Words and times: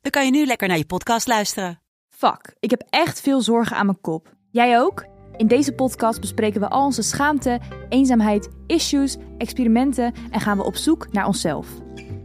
dan 0.00 0.10
kan 0.10 0.24
je 0.24 0.30
nu 0.30 0.46
lekker 0.46 0.68
naar 0.68 0.76
je 0.76 0.86
podcast 0.86 1.26
luisteren. 1.26 1.80
Fuck, 2.08 2.54
ik 2.60 2.70
heb 2.70 2.82
echt 2.90 3.20
veel 3.20 3.40
zorgen 3.40 3.76
aan 3.76 3.86
mijn 3.86 4.00
kop. 4.00 4.34
Jij 4.50 4.80
ook? 4.80 5.06
In 5.36 5.46
deze 5.46 5.72
podcast 5.72 6.20
bespreken 6.20 6.60
we 6.60 6.68
al 6.68 6.84
onze 6.84 7.02
schaamte, 7.02 7.60
eenzaamheid, 7.88 8.48
issues, 8.66 9.16
experimenten 9.38 10.14
en 10.30 10.40
gaan 10.40 10.56
we 10.56 10.64
op 10.64 10.76
zoek 10.76 11.12
naar 11.12 11.26
onszelf. 11.26 11.68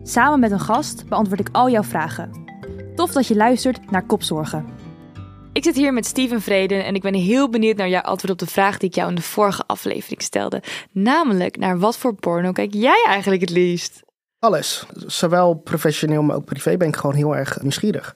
Samen 0.04 0.40
met 0.40 0.52
een 0.52 0.60
gast 0.60 1.08
beantwoord 1.08 1.40
ik 1.40 1.50
al 1.52 1.70
jouw 1.70 1.84
vragen. 1.84 2.44
Tof 2.96 3.12
dat 3.12 3.28
je 3.28 3.36
luistert 3.36 3.92
naar 3.92 4.06
Kopzorgen. 4.06 4.66
Ik 5.54 5.64
zit 5.64 5.76
hier 5.76 5.94
met 5.94 6.06
Steven 6.06 6.42
Vreden 6.42 6.86
en 6.86 6.96
ik 6.96 7.02
ben 7.02 7.14
heel 7.14 7.50
benieuwd 7.50 7.78
naar 7.78 7.90
jouw 7.90 8.02
antwoord 8.02 8.34
op 8.34 8.48
de 8.48 8.54
vraag 8.54 8.78
die 8.78 8.90
ik 8.90 8.96
jou 8.96 9.10
in 9.10 9.16
de 9.16 9.22
vorige 9.22 9.64
aflevering 9.68 10.22
stelde. 10.22 10.64
Namelijk, 10.92 11.58
naar 11.58 11.80
wat 11.80 11.98
voor 11.98 12.16
porno 12.16 12.52
kijk 12.52 12.74
jij 12.74 13.04
eigenlijk 13.08 13.42
het 13.42 13.50
liefst? 13.50 14.04
Alles. 14.40 14.86
Zowel 14.94 15.54
professioneel, 15.54 16.24
maar 16.24 16.36
ook 16.36 16.46
privé 16.46 16.78
ben 16.78 16.88
ik 16.88 16.96
gewoon 16.96 17.16
heel 17.16 17.36
erg 17.36 17.62
nieuwsgierig. 17.62 18.16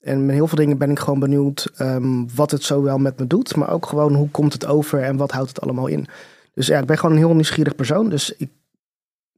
En 0.00 0.26
met 0.26 0.34
heel 0.34 0.46
veel 0.46 0.58
dingen 0.58 0.78
ben 0.78 0.90
ik 0.90 0.98
gewoon 0.98 1.18
benieuwd 1.18 1.70
um, 1.78 2.34
wat 2.34 2.50
het 2.50 2.62
zowel 2.62 2.98
met 2.98 3.18
me 3.18 3.26
doet, 3.26 3.56
maar 3.56 3.70
ook 3.70 3.86
gewoon 3.86 4.14
hoe 4.14 4.30
komt 4.30 4.52
het 4.52 4.66
over 4.66 5.02
en 5.02 5.16
wat 5.16 5.30
houdt 5.30 5.48
het 5.48 5.60
allemaal 5.60 5.86
in. 5.86 6.06
Dus 6.54 6.66
ja, 6.66 6.78
ik 6.78 6.86
ben 6.86 6.98
gewoon 6.98 7.14
een 7.16 7.22
heel 7.22 7.34
nieuwsgierig 7.34 7.74
persoon. 7.74 8.08
Dus 8.08 8.36
ik, 8.36 8.50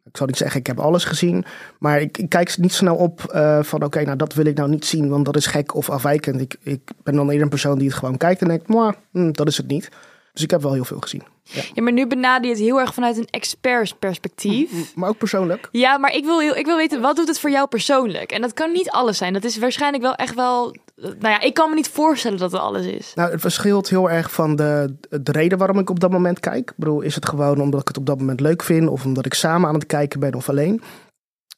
ik 0.05 0.17
zal 0.17 0.27
niet 0.27 0.37
zeggen, 0.37 0.61
ik 0.61 0.67
heb 0.67 0.81
alles 0.81 1.05
gezien. 1.05 1.45
Maar 1.79 2.01
ik, 2.01 2.19
ik 2.19 2.29
kijk 2.29 2.59
niet 2.59 2.73
snel 2.73 2.97
op 2.97 3.33
uh, 3.35 3.63
van 3.63 3.85
oké, 3.85 4.03
nou 4.03 4.17
dat 4.17 4.35
wil 4.35 4.45
ik 4.45 4.57
nou 4.57 4.71
niet 4.71 4.85
zien, 4.85 5.09
want 5.09 5.25
dat 5.25 5.37
is 5.37 5.47
gek 5.47 5.75
of 5.75 5.91
afwijkend. 5.91 6.41
Ik, 6.41 6.57
ik 6.63 6.91
ben 7.03 7.15
dan 7.15 7.27
eerder 7.27 7.43
een 7.43 7.49
persoon 7.49 7.79
die 7.79 7.89
het 7.89 7.97
gewoon 7.97 8.17
kijkt 8.17 8.41
en 8.41 8.49
denkt, 8.49 8.69
maar 8.69 8.95
hm, 9.11 9.33
dat 9.33 9.49
is 9.49 9.57
het 9.57 9.67
niet. 9.67 9.89
Dus 10.35 10.43
ik 10.43 10.51
heb 10.51 10.63
wel 10.63 10.73
heel 10.73 10.85
veel 10.85 11.01
gezien. 11.01 11.23
Ja. 11.43 11.63
ja, 11.75 11.83
maar 11.83 11.93
nu 11.93 12.07
benader 12.07 12.45
je 12.45 12.51
het 12.51 12.65
heel 12.65 12.81
erg 12.81 12.95
vanuit 12.95 13.17
een 13.17 13.29
expertsperspectief. 13.31 14.95
Maar 14.95 15.09
ook 15.09 15.19
persoonlijk. 15.19 15.69
Ja, 15.73 15.99
maar 15.99 16.15
ik 16.15 16.25
wil, 16.25 16.41
ik 16.41 16.67
wil 16.67 16.77
weten, 16.77 17.01
wat 17.01 17.17
doet 17.17 17.29
het 17.29 17.39
voor 17.39 17.51
jou 17.51 17.69
persoonlijk? 17.69 18.33
En 18.33 18.41
dat 18.41 18.53
kan 18.53 18.73
niet 18.73 18.91
alles 18.91 19.19
zijn. 19.19 19.33
Dat 19.33 19.45
is 19.45 19.59
waarschijnlijk 19.59 20.03
wel 20.03 20.15
echt 20.15 20.35
wel... 20.35 20.75
Nou 20.97 21.15
ja, 21.19 21.41
ik 21.41 21.55
kan 21.55 21.69
me 21.69 21.75
niet 21.75 21.89
voorstellen 21.89 22.39
dat 22.39 22.53
het 22.53 22.61
alles 22.61 22.87
is. 22.87 23.13
Nou, 23.15 23.31
het 23.31 23.41
verschilt 23.41 23.89
heel 23.89 24.11
erg 24.11 24.33
van 24.33 24.57
de, 24.57 24.95
de 25.09 25.33
reden 25.33 25.59
waarom 25.59 25.79
ik 25.79 25.91
op 25.91 26.01
dat 26.01 26.11
moment 26.11 26.41
kijk. 26.41 26.71
Ik 26.71 26.77
bedoel, 26.77 27.01
is 27.01 27.15
het 27.15 27.29
gewoon 27.29 27.61
omdat 27.61 27.81
ik 27.81 27.89
het 27.89 27.99
op 27.99 28.07
dat 28.07 28.19
moment 28.19 28.41
leuk 28.41 28.63
vind... 28.63 28.89
of 28.89 29.05
omdat 29.05 29.27
ik 29.27 29.35
samen 29.35 29.69
aan 29.69 29.75
het 29.75 29.87
kijken 29.87 30.21
ben 30.21 30.35
of 30.35 30.49
alleen... 30.49 30.83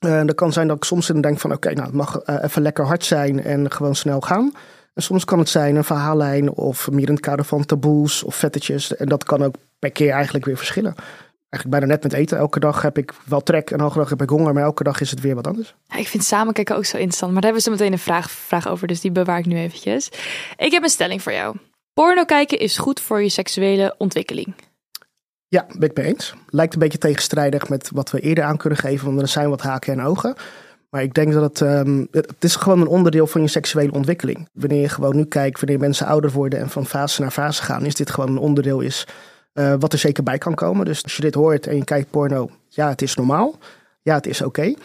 Uh, 0.07 0.25
dat 0.25 0.35
kan 0.35 0.53
zijn 0.53 0.69
dat 0.69 0.77
ik 0.77 0.85
soms 0.85 1.07
denk 1.07 1.39
van 1.39 1.53
oké, 1.53 1.59
okay, 1.59 1.73
nou 1.73 1.87
het 1.87 1.97
mag 1.97 2.21
uh, 2.27 2.37
even 2.43 2.63
lekker 2.63 2.85
hard 2.85 3.05
zijn 3.05 3.43
en 3.43 3.71
gewoon 3.73 3.95
snel 3.95 4.21
gaan. 4.21 4.53
En 4.97 5.03
soms 5.03 5.25
kan 5.25 5.39
het 5.39 5.49
zijn 5.49 5.77
een 5.77 5.85
verhaallijn 5.85 6.53
of 6.53 6.91
meer 6.91 7.07
in 7.07 7.15
het 7.15 7.21
kader 7.21 7.45
van 7.45 7.67
taboes 7.67 8.23
of 8.23 8.35
vettetjes. 8.35 8.97
En 8.97 9.09
dat 9.09 9.25
kan 9.25 9.43
ook 9.43 9.55
per 9.79 9.91
keer 9.91 10.11
eigenlijk 10.11 10.45
weer 10.45 10.57
verschillen. 10.57 10.95
Eigenlijk 11.49 11.71
bijna 11.71 11.87
net 11.87 12.03
met 12.03 12.13
eten. 12.13 12.39
Elke 12.39 12.61
dag 12.61 12.83
heb 12.83 12.99
ik 12.99 13.13
wel 13.25 13.43
trek 13.43 13.71
en 13.71 13.79
elke 13.79 13.99
dag 13.99 14.09
heb 14.09 14.23
ik 14.23 14.29
honger, 14.29 14.55
maar 14.55 14.63
elke 14.63 14.85
dag 14.85 15.01
is 15.01 15.11
het 15.11 15.21
weer 15.21 15.35
wat 15.35 15.47
anders. 15.47 15.75
Ja, 15.87 15.97
ik 15.97 16.09
vind 16.09 16.25
samenkijken 16.25 16.77
ook 16.77 16.85
zo 16.85 16.97
interessant, 16.97 17.33
maar 17.33 17.41
daar 17.41 17.53
hebben 17.53 17.71
we 17.71 17.77
zo 17.77 17.85
meteen 17.85 17.99
een 17.99 18.05
vraag, 18.05 18.31
vraag 18.31 18.69
over, 18.69 18.87
dus 18.87 19.01
die 19.01 19.11
bewaar 19.11 19.39
ik 19.39 19.47
nu 19.47 19.57
eventjes. 19.57 20.09
Ik 20.57 20.73
heb 20.73 20.83
een 20.83 20.89
stelling 20.89 21.23
voor 21.23 21.33
jou. 21.33 21.57
Porno 21.93 22.25
kijken 22.25 22.59
is 22.59 22.79
goed 22.79 23.01
voor 23.01 23.23
je 23.23 23.29
seksuele 23.29 23.95
ontwikkeling. 23.99 24.55
Ja, 25.49 25.67
ben 25.79 25.91
ik 25.91 25.97
mee 25.97 26.07
eens. 26.07 26.35
Lijkt 26.47 26.73
een 26.73 26.79
beetje 26.79 26.99
tegenstrijdig 26.99 27.69
met 27.69 27.91
wat 27.93 28.11
we 28.11 28.21
eerder 28.21 28.45
aan 28.45 28.57
kunnen 28.57 28.79
geven, 28.79 29.07
want 29.07 29.21
er 29.21 29.29
zijn 29.29 29.49
wat 29.49 29.63
haken 29.63 29.93
en 29.93 30.03
ogen. 30.03 30.37
Maar 30.91 31.03
ik 31.03 31.15
denk 31.15 31.33
dat 31.33 31.43
het, 31.43 31.61
um, 31.61 32.09
het 32.11 32.35
is 32.45 32.57
gewoon 32.57 32.81
een 32.81 32.87
onderdeel 32.87 33.27
van 33.27 33.41
je 33.41 33.49
seksuele 33.49 33.93
ontwikkeling. 33.93 34.49
Wanneer 34.53 34.81
je 34.81 34.89
gewoon 34.89 35.17
nu 35.17 35.25
kijkt, 35.25 35.61
wanneer 35.61 35.79
mensen 35.79 36.07
ouder 36.07 36.31
worden 36.31 36.59
en 36.59 36.71
van 36.71 36.87
fase 36.87 37.21
naar 37.21 37.31
fase 37.31 37.63
gaan, 37.63 37.85
is 37.85 37.95
dit 37.95 38.11
gewoon 38.11 38.31
een 38.31 38.39
onderdeel 38.39 38.81
is 38.81 39.07
uh, 39.57 39.75
wat 39.79 39.93
er 39.93 39.99
zeker 39.99 40.23
bij 40.23 40.39
kan 40.39 40.55
komen. 40.55 40.85
Dus 40.85 41.03
als 41.03 41.17
je 41.17 41.23
dit 41.23 41.35
hoort 41.35 41.67
en 41.67 41.77
je 41.77 41.85
kijkt 41.85 42.11
porno, 42.11 42.51
ja, 42.69 42.89
het 42.89 43.03
is 43.03 43.15
normaal. 43.15 43.59
Ja, 44.03 44.15
het 44.15 44.27
is 44.27 44.43
oké. 44.43 44.61
Okay. 44.61 44.77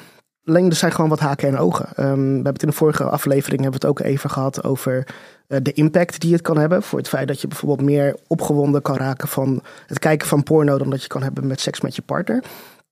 Alleen 0.45 0.69
er 0.69 0.75
zijn 0.75 0.91
gewoon 0.91 1.09
wat 1.09 1.19
haken 1.19 1.47
en 1.47 1.57
ogen. 1.57 1.85
Um, 1.85 2.27
we 2.27 2.33
hebben 2.33 2.53
het 2.53 2.61
in 2.61 2.69
de 2.69 2.75
vorige 2.75 3.03
aflevering 3.03 3.61
hebben 3.61 3.81
we 3.81 3.87
het 3.87 3.99
ook 3.99 4.05
even 4.05 4.29
gehad 4.29 4.63
over 4.63 5.07
uh, 5.47 5.57
de 5.61 5.73
impact 5.73 6.19
die 6.19 6.33
het 6.33 6.41
kan 6.41 6.57
hebben. 6.57 6.83
Voor 6.83 6.99
het 6.99 7.07
feit 7.07 7.27
dat 7.27 7.41
je 7.41 7.47
bijvoorbeeld 7.47 7.81
meer 7.89 8.15
opgewonden 8.27 8.81
kan 8.81 8.95
raken 8.95 9.27
van 9.27 9.61
het 9.87 9.99
kijken 9.99 10.27
van 10.27 10.43
porno 10.43 10.77
dan 10.77 10.89
dat 10.89 11.01
je 11.01 11.07
kan 11.07 11.23
hebben 11.23 11.47
met 11.47 11.61
seks 11.61 11.81
met 11.81 11.95
je 11.95 12.01
partner. 12.01 12.43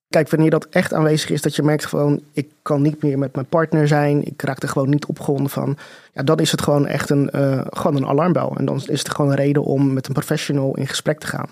Kijk, 0.10 0.30
wanneer 0.30 0.50
dat 0.50 0.66
echt 0.66 0.94
aanwezig 0.94 1.30
is, 1.30 1.42
dat 1.42 1.56
je 1.56 1.64
merkt 1.64 1.86
gewoon, 1.86 2.22
ik 2.34 2.50
kan 2.62 2.82
niet 2.82 3.04
meer 3.04 3.18
met 3.18 3.36
mijn 3.36 3.46
partner 3.46 3.88
zijn, 3.88 4.26
ik 4.26 4.42
raak 4.42 4.64
er 4.64 4.70
gewoon 4.70 4.90
niet 4.90 5.06
opgewonden 5.06 5.50
van. 5.50 5.78
Ja, 6.14 6.24
dan 6.24 6.40
is 6.40 6.52
het 6.52 6.62
gewoon 6.62 6.88
echt 6.88 7.10
een, 7.10 7.30
uh, 7.36 7.62
gewoon 7.70 7.96
een 7.96 8.08
alarmbel. 8.08 8.56
En 8.58 8.66
dan 8.66 8.76
is 8.76 9.00
het 9.00 9.10
gewoon 9.10 9.32
een 9.32 9.38
reden 9.38 9.64
om 9.64 9.94
met 9.94 10.08
een 10.08 10.14
professional 10.14 10.76
in 10.76 10.88
gesprek 10.88 11.20
te 11.20 11.28
gaan. 11.28 11.50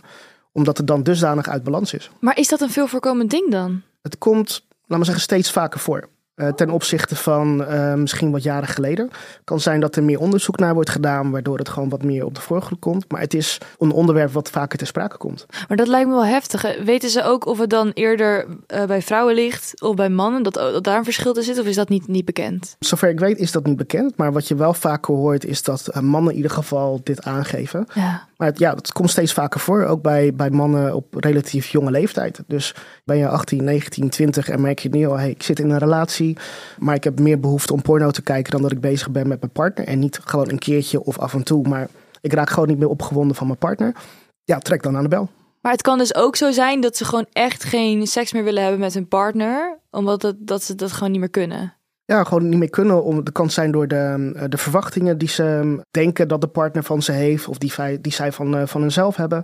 Omdat 0.52 0.78
het 0.78 0.88
dan 0.88 1.04
dusdanig 1.04 1.48
uit 1.48 1.64
balans 1.64 1.94
is. 1.94 2.10
Maar 2.20 2.38
is 2.38 2.48
dat 2.48 2.62
een 2.62 2.70
veel 2.70 2.88
voorkomend 2.88 3.30
ding 3.30 3.52
dan? 3.52 3.82
Het 4.02 4.18
komt, 4.18 4.66
laten 4.82 4.98
we 4.98 5.04
zeggen, 5.04 5.24
steeds 5.24 5.52
vaker 5.52 5.80
voor. 5.80 6.10
Uh, 6.38 6.48
ten 6.48 6.70
opzichte 6.70 7.16
van 7.16 7.62
uh, 7.62 7.94
misschien 7.94 8.32
wat 8.32 8.44
jaren 8.44 8.68
geleden. 8.68 9.10
Kan 9.44 9.60
zijn 9.60 9.80
dat 9.80 9.96
er 9.96 10.04
meer 10.04 10.20
onderzoek 10.20 10.58
naar 10.58 10.74
wordt 10.74 10.90
gedaan, 10.90 11.32
waardoor 11.32 11.58
het 11.58 11.70
gewoon 11.70 11.90
wat 11.90 12.04
meer 12.04 12.26
op 12.26 12.36
de 12.36 12.42
voorgrond 12.42 12.80
komt. 12.80 13.12
Maar 13.12 13.22
het 13.22 13.34
is 13.34 13.58
een 13.80 13.92
onderwerp 13.92 14.32
wat 14.32 14.50
vaker 14.50 14.78
ter 14.78 14.88
sprake 14.88 15.18
komt. 15.18 15.46
Maar 15.68 15.78
dat 15.78 15.88
lijkt 15.88 16.08
me 16.08 16.14
wel 16.14 16.26
heftig. 16.26 16.84
Weten 16.84 17.10
ze 17.10 17.24
ook 17.24 17.46
of 17.46 17.60
het 17.60 17.70
dan 17.70 17.92
eerder 17.94 18.46
uh, 18.68 18.84
bij 18.84 19.02
vrouwen 19.02 19.36
ligt 19.36 19.82
of 19.82 19.96
bij 19.96 20.10
mannen? 20.10 20.44
Dat, 20.44 20.54
dat 20.54 20.84
daar 20.84 20.98
een 20.98 21.04
verschil 21.04 21.34
tussen 21.34 21.56
zit? 21.56 21.64
Of 21.64 21.70
is 21.70 21.76
dat 21.76 21.90
niet, 21.90 22.08
niet 22.08 22.26
bekend? 22.26 22.76
Zover 22.80 23.10
ik 23.10 23.20
weet 23.20 23.38
is 23.38 23.52
dat 23.52 23.66
niet 23.66 23.78
bekend. 23.78 24.18
Maar 24.18 24.32
wat 24.32 24.48
je 24.48 24.56
wel 24.56 24.74
vaker 24.74 25.14
hoort 25.14 25.46
is 25.46 25.64
dat 25.64 26.02
mannen 26.02 26.32
in 26.32 26.38
ieder 26.38 26.52
geval 26.52 27.02
dit 27.04 27.24
aangeven. 27.24 27.88
Ja. 27.94 28.28
Maar 28.38 28.48
het, 28.48 28.60
ja, 28.60 28.74
het 28.76 28.92
komt 28.92 29.10
steeds 29.10 29.34
vaker 29.34 29.60
voor. 29.60 29.84
Ook 29.84 30.02
bij, 30.02 30.34
bij 30.34 30.50
mannen 30.50 30.96
op 30.96 31.16
relatief 31.16 31.68
jonge 31.68 31.92
leeftijd. 31.92 32.44
Dus 32.48 32.76
ben 33.06 33.18
je 33.18 33.28
18, 33.28 33.64
19, 33.64 34.10
20 34.10 34.50
en 34.50 34.62
merk 34.62 34.80
je 34.80 34.90
nu 34.90 35.08
al, 35.08 35.18
hey, 35.18 35.30
ik 35.30 35.44
zit 35.44 35.60
in 35.60 35.70
een 35.70 35.78
relatie. 35.78 36.38
Maar 36.80 36.96
ik 36.96 37.04
heb 37.04 37.20
meer 37.20 37.40
behoefte 37.40 37.74
om 37.74 37.82
porno 37.82 38.12
te 38.12 38.22
kijken 38.22 38.52
dan 38.52 38.62
dat 38.62 38.72
ik 38.72 38.82
bezig 38.82 39.10
ben 39.10 39.28
met 39.28 39.40
mijn 39.40 39.52
partner. 39.52 39.88
En 39.88 40.00
niet 40.00 40.20
gewoon 40.26 40.50
een 40.50 40.60
keertje 40.60 41.04
of 41.04 41.20
af 41.20 41.34
en 41.34 41.44
toe. 41.44 41.68
Maar 41.68 41.88
ik 42.22 42.34
raak 42.34 42.50
gewoon 42.50 42.68
niet 42.68 42.78
meer 42.78 42.90
opgewonden 42.90 43.36
van 43.36 43.48
mijn 43.48 43.60
partner. 43.60 43.96
Ja, 44.44 44.58
trek 44.58 44.84
dan 44.84 44.96
aan 44.96 45.04
de 45.04 45.10
bel. 45.10 45.30
Maar 45.62 45.72
het 45.72 45.82
kan 45.82 45.98
dus 45.98 46.16
ook 46.16 46.36
zo 46.36 46.52
zijn 46.52 46.82
dat 46.82 46.98
ze 46.98 47.06
gewoon 47.06 47.26
echt 47.32 47.64
geen 47.64 48.08
seks 48.08 48.34
meer 48.34 48.44
willen 48.44 48.62
hebben 48.62 48.80
met 48.80 48.94
hun 48.94 49.08
partner. 49.08 49.80
Omdat 49.92 50.22
het, 50.22 50.36
dat 50.40 50.64
ze 50.64 50.76
dat 50.76 50.92
gewoon 50.92 51.12
niet 51.12 51.20
meer 51.20 51.30
kunnen. 51.30 51.77
Ja, 52.08 52.24
gewoon 52.24 52.50
niet 52.50 52.60
meer 52.60 52.70
kunnen. 52.70 53.04
Om, 53.04 53.24
de 53.24 53.32
kan 53.32 53.50
zijn 53.50 53.72
door 53.72 53.88
de, 53.88 54.32
de 54.50 54.58
verwachtingen 54.58 55.18
die 55.18 55.28
ze 55.28 55.78
denken 55.92 56.28
dat 56.28 56.42
de 56.42 56.48
partner 56.48 56.84
van 56.84 57.02
ze 57.02 57.12
heeft. 57.12 57.48
Of 57.48 57.58
die, 57.58 58.02
die 58.02 58.14
zij 58.14 58.32
van, 58.32 58.68
van 58.68 58.82
hunzelf 58.82 59.16
hebben. 59.16 59.44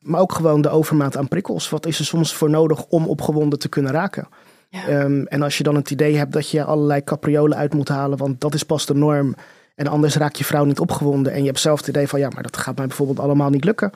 Maar 0.00 0.20
ook 0.20 0.32
gewoon 0.32 0.60
de 0.60 0.68
overmaat 0.68 1.16
aan 1.16 1.28
prikkels. 1.28 1.70
Wat 1.70 1.86
is 1.86 1.98
er 1.98 2.04
soms 2.04 2.34
voor 2.34 2.50
nodig 2.50 2.84
om 2.86 3.06
opgewonden 3.06 3.58
te 3.58 3.68
kunnen 3.68 3.92
raken? 3.92 4.28
Ja. 4.68 5.02
Um, 5.02 5.26
en 5.26 5.42
als 5.42 5.58
je 5.58 5.62
dan 5.62 5.74
het 5.74 5.90
idee 5.90 6.16
hebt 6.16 6.32
dat 6.32 6.50
je 6.50 6.64
allerlei 6.64 7.04
capriolen 7.04 7.58
uit 7.58 7.74
moet 7.74 7.88
halen, 7.88 8.18
want 8.18 8.40
dat 8.40 8.54
is 8.54 8.62
pas 8.62 8.86
de 8.86 8.94
norm. 8.94 9.34
En 9.74 9.86
anders 9.86 10.16
raak 10.16 10.34
je 10.34 10.44
vrouw 10.44 10.64
niet 10.64 10.80
opgewonden. 10.80 11.32
En 11.32 11.40
je 11.40 11.46
hebt 11.46 11.60
zelf 11.60 11.78
het 11.78 11.88
idee 11.88 12.08
van 12.08 12.18
ja, 12.18 12.28
maar 12.28 12.42
dat 12.42 12.56
gaat 12.56 12.76
mij 12.76 12.86
bijvoorbeeld 12.86 13.20
allemaal 13.20 13.50
niet 13.50 13.64
lukken. 13.64 13.92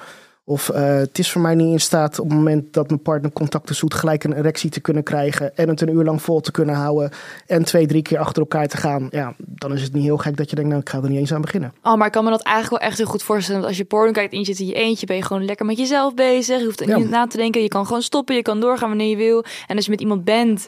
Of 0.47 0.71
uh, 0.71 0.94
het 0.97 1.19
is 1.19 1.31
voor 1.31 1.41
mij 1.41 1.55
niet 1.55 1.72
in 1.72 1.81
staat 1.81 2.19
op 2.19 2.28
het 2.28 2.38
moment 2.38 2.72
dat 2.72 2.88
mijn 2.88 3.03
partner 3.03 3.32
contacten 3.32 3.75
zoet 3.75 3.94
gelijk 3.94 4.25
een 4.25 4.32
erectie 4.32 4.71
te 4.71 4.81
kunnen 4.81 5.03
krijgen. 5.03 5.56
En 5.56 5.69
het 5.69 5.81
een 5.81 5.94
uur 5.94 6.05
lang 6.05 6.22
vol 6.22 6.41
te 6.41 6.50
kunnen 6.50 6.75
houden. 6.75 7.10
En 7.47 7.65
twee, 7.65 7.87
drie 7.87 8.03
keer 8.03 8.19
achter 8.19 8.43
elkaar 8.43 8.66
te 8.66 8.77
gaan. 8.77 9.09
Ja, 9.10 9.34
dan 9.38 9.72
is 9.72 9.82
het 9.82 9.93
niet 9.93 10.03
heel 10.03 10.17
gek 10.17 10.37
dat 10.37 10.50
je 10.50 10.56
denkt, 10.56 10.70
nou 10.70 10.82
ik 10.82 10.88
ga 10.88 11.02
er 11.02 11.08
niet 11.08 11.19
eens 11.19 11.32
aan 11.35 11.41
beginnen. 11.41 11.75
Oh, 11.82 11.94
maar 11.94 12.06
ik 12.06 12.12
kan 12.12 12.25
me 12.25 12.31
dat 12.31 12.43
eigenlijk 12.43 12.81
wel 12.81 12.88
echt 12.88 12.99
heel 12.99 13.06
goed 13.06 13.23
voorstellen. 13.23 13.61
Dat 13.61 13.69
als 13.69 13.79
je 13.79 13.85
porno 13.85 14.12
kijkt 14.12 14.32
en 14.32 14.38
je 14.38 14.44
zit 14.44 14.58
in 14.58 14.67
je 14.67 14.75
eentje, 14.75 15.06
ben 15.06 15.17
je 15.17 15.23
gewoon 15.23 15.44
lekker 15.44 15.67
met 15.67 15.79
jezelf 15.79 16.14
bezig. 16.14 16.58
Je 16.58 16.64
hoeft 16.64 16.81
er 16.81 16.88
ja. 16.88 16.97
niet 16.97 17.11
na 17.11 17.26
te 17.26 17.37
denken. 17.37 17.62
Je 17.62 17.69
kan 17.69 17.87
gewoon 17.87 18.02
stoppen, 18.02 18.37
je 18.37 18.43
kan 18.43 18.61
doorgaan 18.61 18.88
wanneer 18.88 19.11
je 19.11 19.17
wil. 19.17 19.44
En 19.67 19.76
als 19.76 19.85
je 19.85 19.90
met 19.90 20.00
iemand 20.00 20.25
bent 20.25 20.67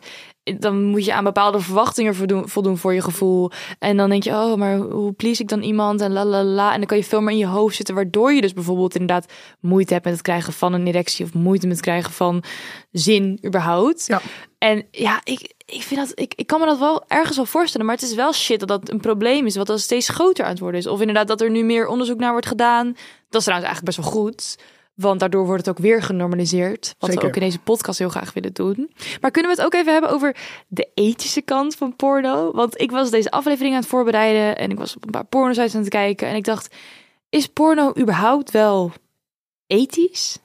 dan 0.58 0.84
moet 0.84 1.04
je 1.04 1.14
aan 1.14 1.24
bepaalde 1.24 1.60
verwachtingen 1.60 2.14
voldoen, 2.14 2.48
voldoen, 2.48 2.78
voor 2.78 2.94
je 2.94 3.02
gevoel. 3.02 3.50
En 3.78 3.96
dan 3.96 4.10
denk 4.10 4.22
je, 4.22 4.30
oh, 4.30 4.54
maar 4.54 4.76
hoe 4.76 5.12
please 5.12 5.42
ik 5.42 5.48
dan 5.48 5.62
iemand? 5.62 6.00
En 6.00 6.12
la 6.12 6.24
la 6.24 6.44
la. 6.44 6.72
En 6.72 6.78
dan 6.78 6.86
kan 6.86 6.96
je 6.96 7.04
veel 7.04 7.20
meer 7.20 7.32
in 7.32 7.38
je 7.38 7.46
hoofd 7.46 7.76
zitten, 7.76 7.94
waardoor 7.94 8.32
je 8.32 8.40
dus 8.40 8.52
bijvoorbeeld 8.52 8.94
inderdaad 8.94 9.32
moeite 9.60 9.92
hebt 9.92 10.04
met 10.04 10.14
het 10.14 10.22
krijgen 10.22 10.52
van 10.52 10.72
een 10.72 10.86
erectie 10.86 11.24
of 11.24 11.34
moeite 11.34 11.66
met 11.66 11.76
het 11.76 11.84
krijgen 11.84 12.12
van 12.12 12.42
zin 12.92 13.38
überhaupt. 13.44 14.06
Ja. 14.06 14.20
En 14.58 14.86
ja, 14.90 15.20
ik, 15.24 15.54
ik 15.66 15.82
vind 15.82 16.00
dat, 16.00 16.18
ik, 16.18 16.34
ik 16.34 16.46
kan 16.46 16.60
me 16.60 16.66
dat 16.66 16.78
wel 16.78 17.04
ergens 17.06 17.36
wel 17.36 17.46
voorstellen, 17.46 17.86
maar 17.86 17.94
het 17.94 18.04
is 18.04 18.14
wel 18.14 18.32
shit 18.32 18.60
dat 18.60 18.68
dat 18.68 18.90
een 18.90 19.00
probleem 19.00 19.46
is, 19.46 19.56
wat 19.56 19.66
dan 19.66 19.78
steeds 19.78 20.08
groter 20.08 20.44
aan 20.44 20.50
het 20.50 20.60
worden 20.60 20.80
is. 20.80 20.86
Of 20.86 21.00
inderdaad 21.00 21.28
dat 21.28 21.40
er 21.40 21.50
nu 21.50 21.64
meer 21.64 21.86
onderzoek 21.86 22.18
naar 22.18 22.30
wordt 22.30 22.46
gedaan. 22.46 22.86
Dat 23.28 23.40
is 23.40 23.46
trouwens 23.46 23.68
eigenlijk 23.68 23.84
best 23.84 23.96
wel 23.96 24.22
goed. 24.22 24.58
Want 24.96 25.20
daardoor 25.20 25.46
wordt 25.46 25.66
het 25.66 25.76
ook 25.76 25.82
weer 25.82 26.02
genormaliseerd. 26.02 26.94
Wat 26.98 27.10
Zeker. 27.10 27.24
we 27.24 27.28
ook 27.28 27.36
in 27.36 27.42
deze 27.42 27.58
podcast 27.58 27.98
heel 27.98 28.08
graag 28.08 28.32
willen 28.32 28.52
doen. 28.52 28.90
Maar 29.20 29.30
kunnen 29.30 29.50
we 29.50 29.56
het 29.56 29.66
ook 29.66 29.74
even 29.74 29.92
hebben 29.92 30.10
over 30.10 30.36
de 30.68 30.90
ethische 30.94 31.40
kant 31.40 31.74
van 31.74 31.96
porno? 31.96 32.52
Want 32.52 32.80
ik 32.80 32.90
was 32.90 33.10
deze 33.10 33.30
aflevering 33.30 33.74
aan 33.74 33.80
het 33.80 33.88
voorbereiden. 33.88 34.58
En 34.58 34.70
ik 34.70 34.78
was 34.78 34.96
op 34.96 35.04
een 35.04 35.10
paar 35.10 35.24
pornosites 35.24 35.74
aan 35.74 35.80
het 35.80 35.90
kijken. 35.90 36.28
En 36.28 36.34
ik 36.34 36.44
dacht, 36.44 36.74
is 37.28 37.46
porno 37.46 37.92
überhaupt 37.98 38.50
wel 38.50 38.92
ethisch? 39.66 40.38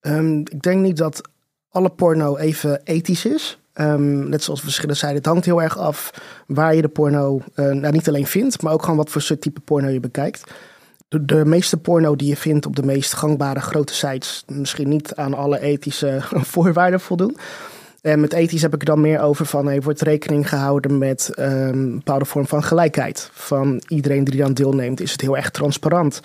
Ehm, 0.00 0.38
ik 0.38 0.62
denk 0.62 0.80
niet 0.80 0.96
dat 0.96 1.28
alle 1.70 1.90
porno 1.90 2.36
even 2.36 2.80
ethisch 2.84 3.24
is. 3.24 3.58
Ehm, 3.72 4.28
net 4.28 4.42
zoals 4.42 4.58
we 4.58 4.64
verschillende 4.64 4.98
zeiden, 4.98 5.22
het 5.22 5.30
hangt 5.30 5.44
heel 5.44 5.62
erg 5.62 5.78
af 5.78 6.10
waar 6.46 6.74
je 6.74 6.82
de 6.82 6.88
porno 6.88 7.40
eh, 7.54 7.70
nou, 7.70 7.92
niet 7.92 8.08
alleen 8.08 8.26
vindt, 8.26 8.62
maar 8.62 8.72
ook 8.72 8.82
gewoon 8.82 8.96
wat 8.96 9.10
voor 9.10 9.22
soort 9.22 9.40
type 9.40 9.60
porno 9.60 9.88
je 9.88 10.00
bekijkt. 10.00 10.52
De, 11.08 11.24
de 11.24 11.44
meeste 11.44 11.76
porno 11.76 12.16
die 12.16 12.28
je 12.28 12.36
vindt 12.36 12.66
op 12.66 12.76
de 12.76 12.82
meest 12.82 13.14
gangbare 13.14 13.60
grote 13.60 13.94
sites, 13.94 14.44
misschien 14.46 14.88
niet 14.88 15.14
aan 15.14 15.34
alle 15.34 15.60
ethische 15.60 16.18
voorwaarden 16.52 17.00
voldoen. 17.00 17.36
En 18.00 18.20
met 18.20 18.32
ethisch 18.32 18.62
heb 18.62 18.74
ik 18.74 18.84
dan 18.84 19.00
meer 19.00 19.20
over 19.20 19.46
van, 19.46 19.66
hey, 19.66 19.80
wordt 19.80 20.00
rekening 20.00 20.48
gehouden 20.48 20.98
met 20.98 21.30
ehm, 21.34 21.68
een 21.68 21.94
bepaalde 21.94 22.24
vorm 22.24 22.46
van 22.46 22.62
gelijkheid. 22.62 23.30
Van 23.32 23.82
iedereen 23.88 24.24
die 24.24 24.34
eraan 24.34 24.54
deelneemt, 24.54 25.00
is 25.00 25.12
het 25.12 25.20
heel 25.20 25.36
erg 25.36 25.50
transparant. 25.50 26.20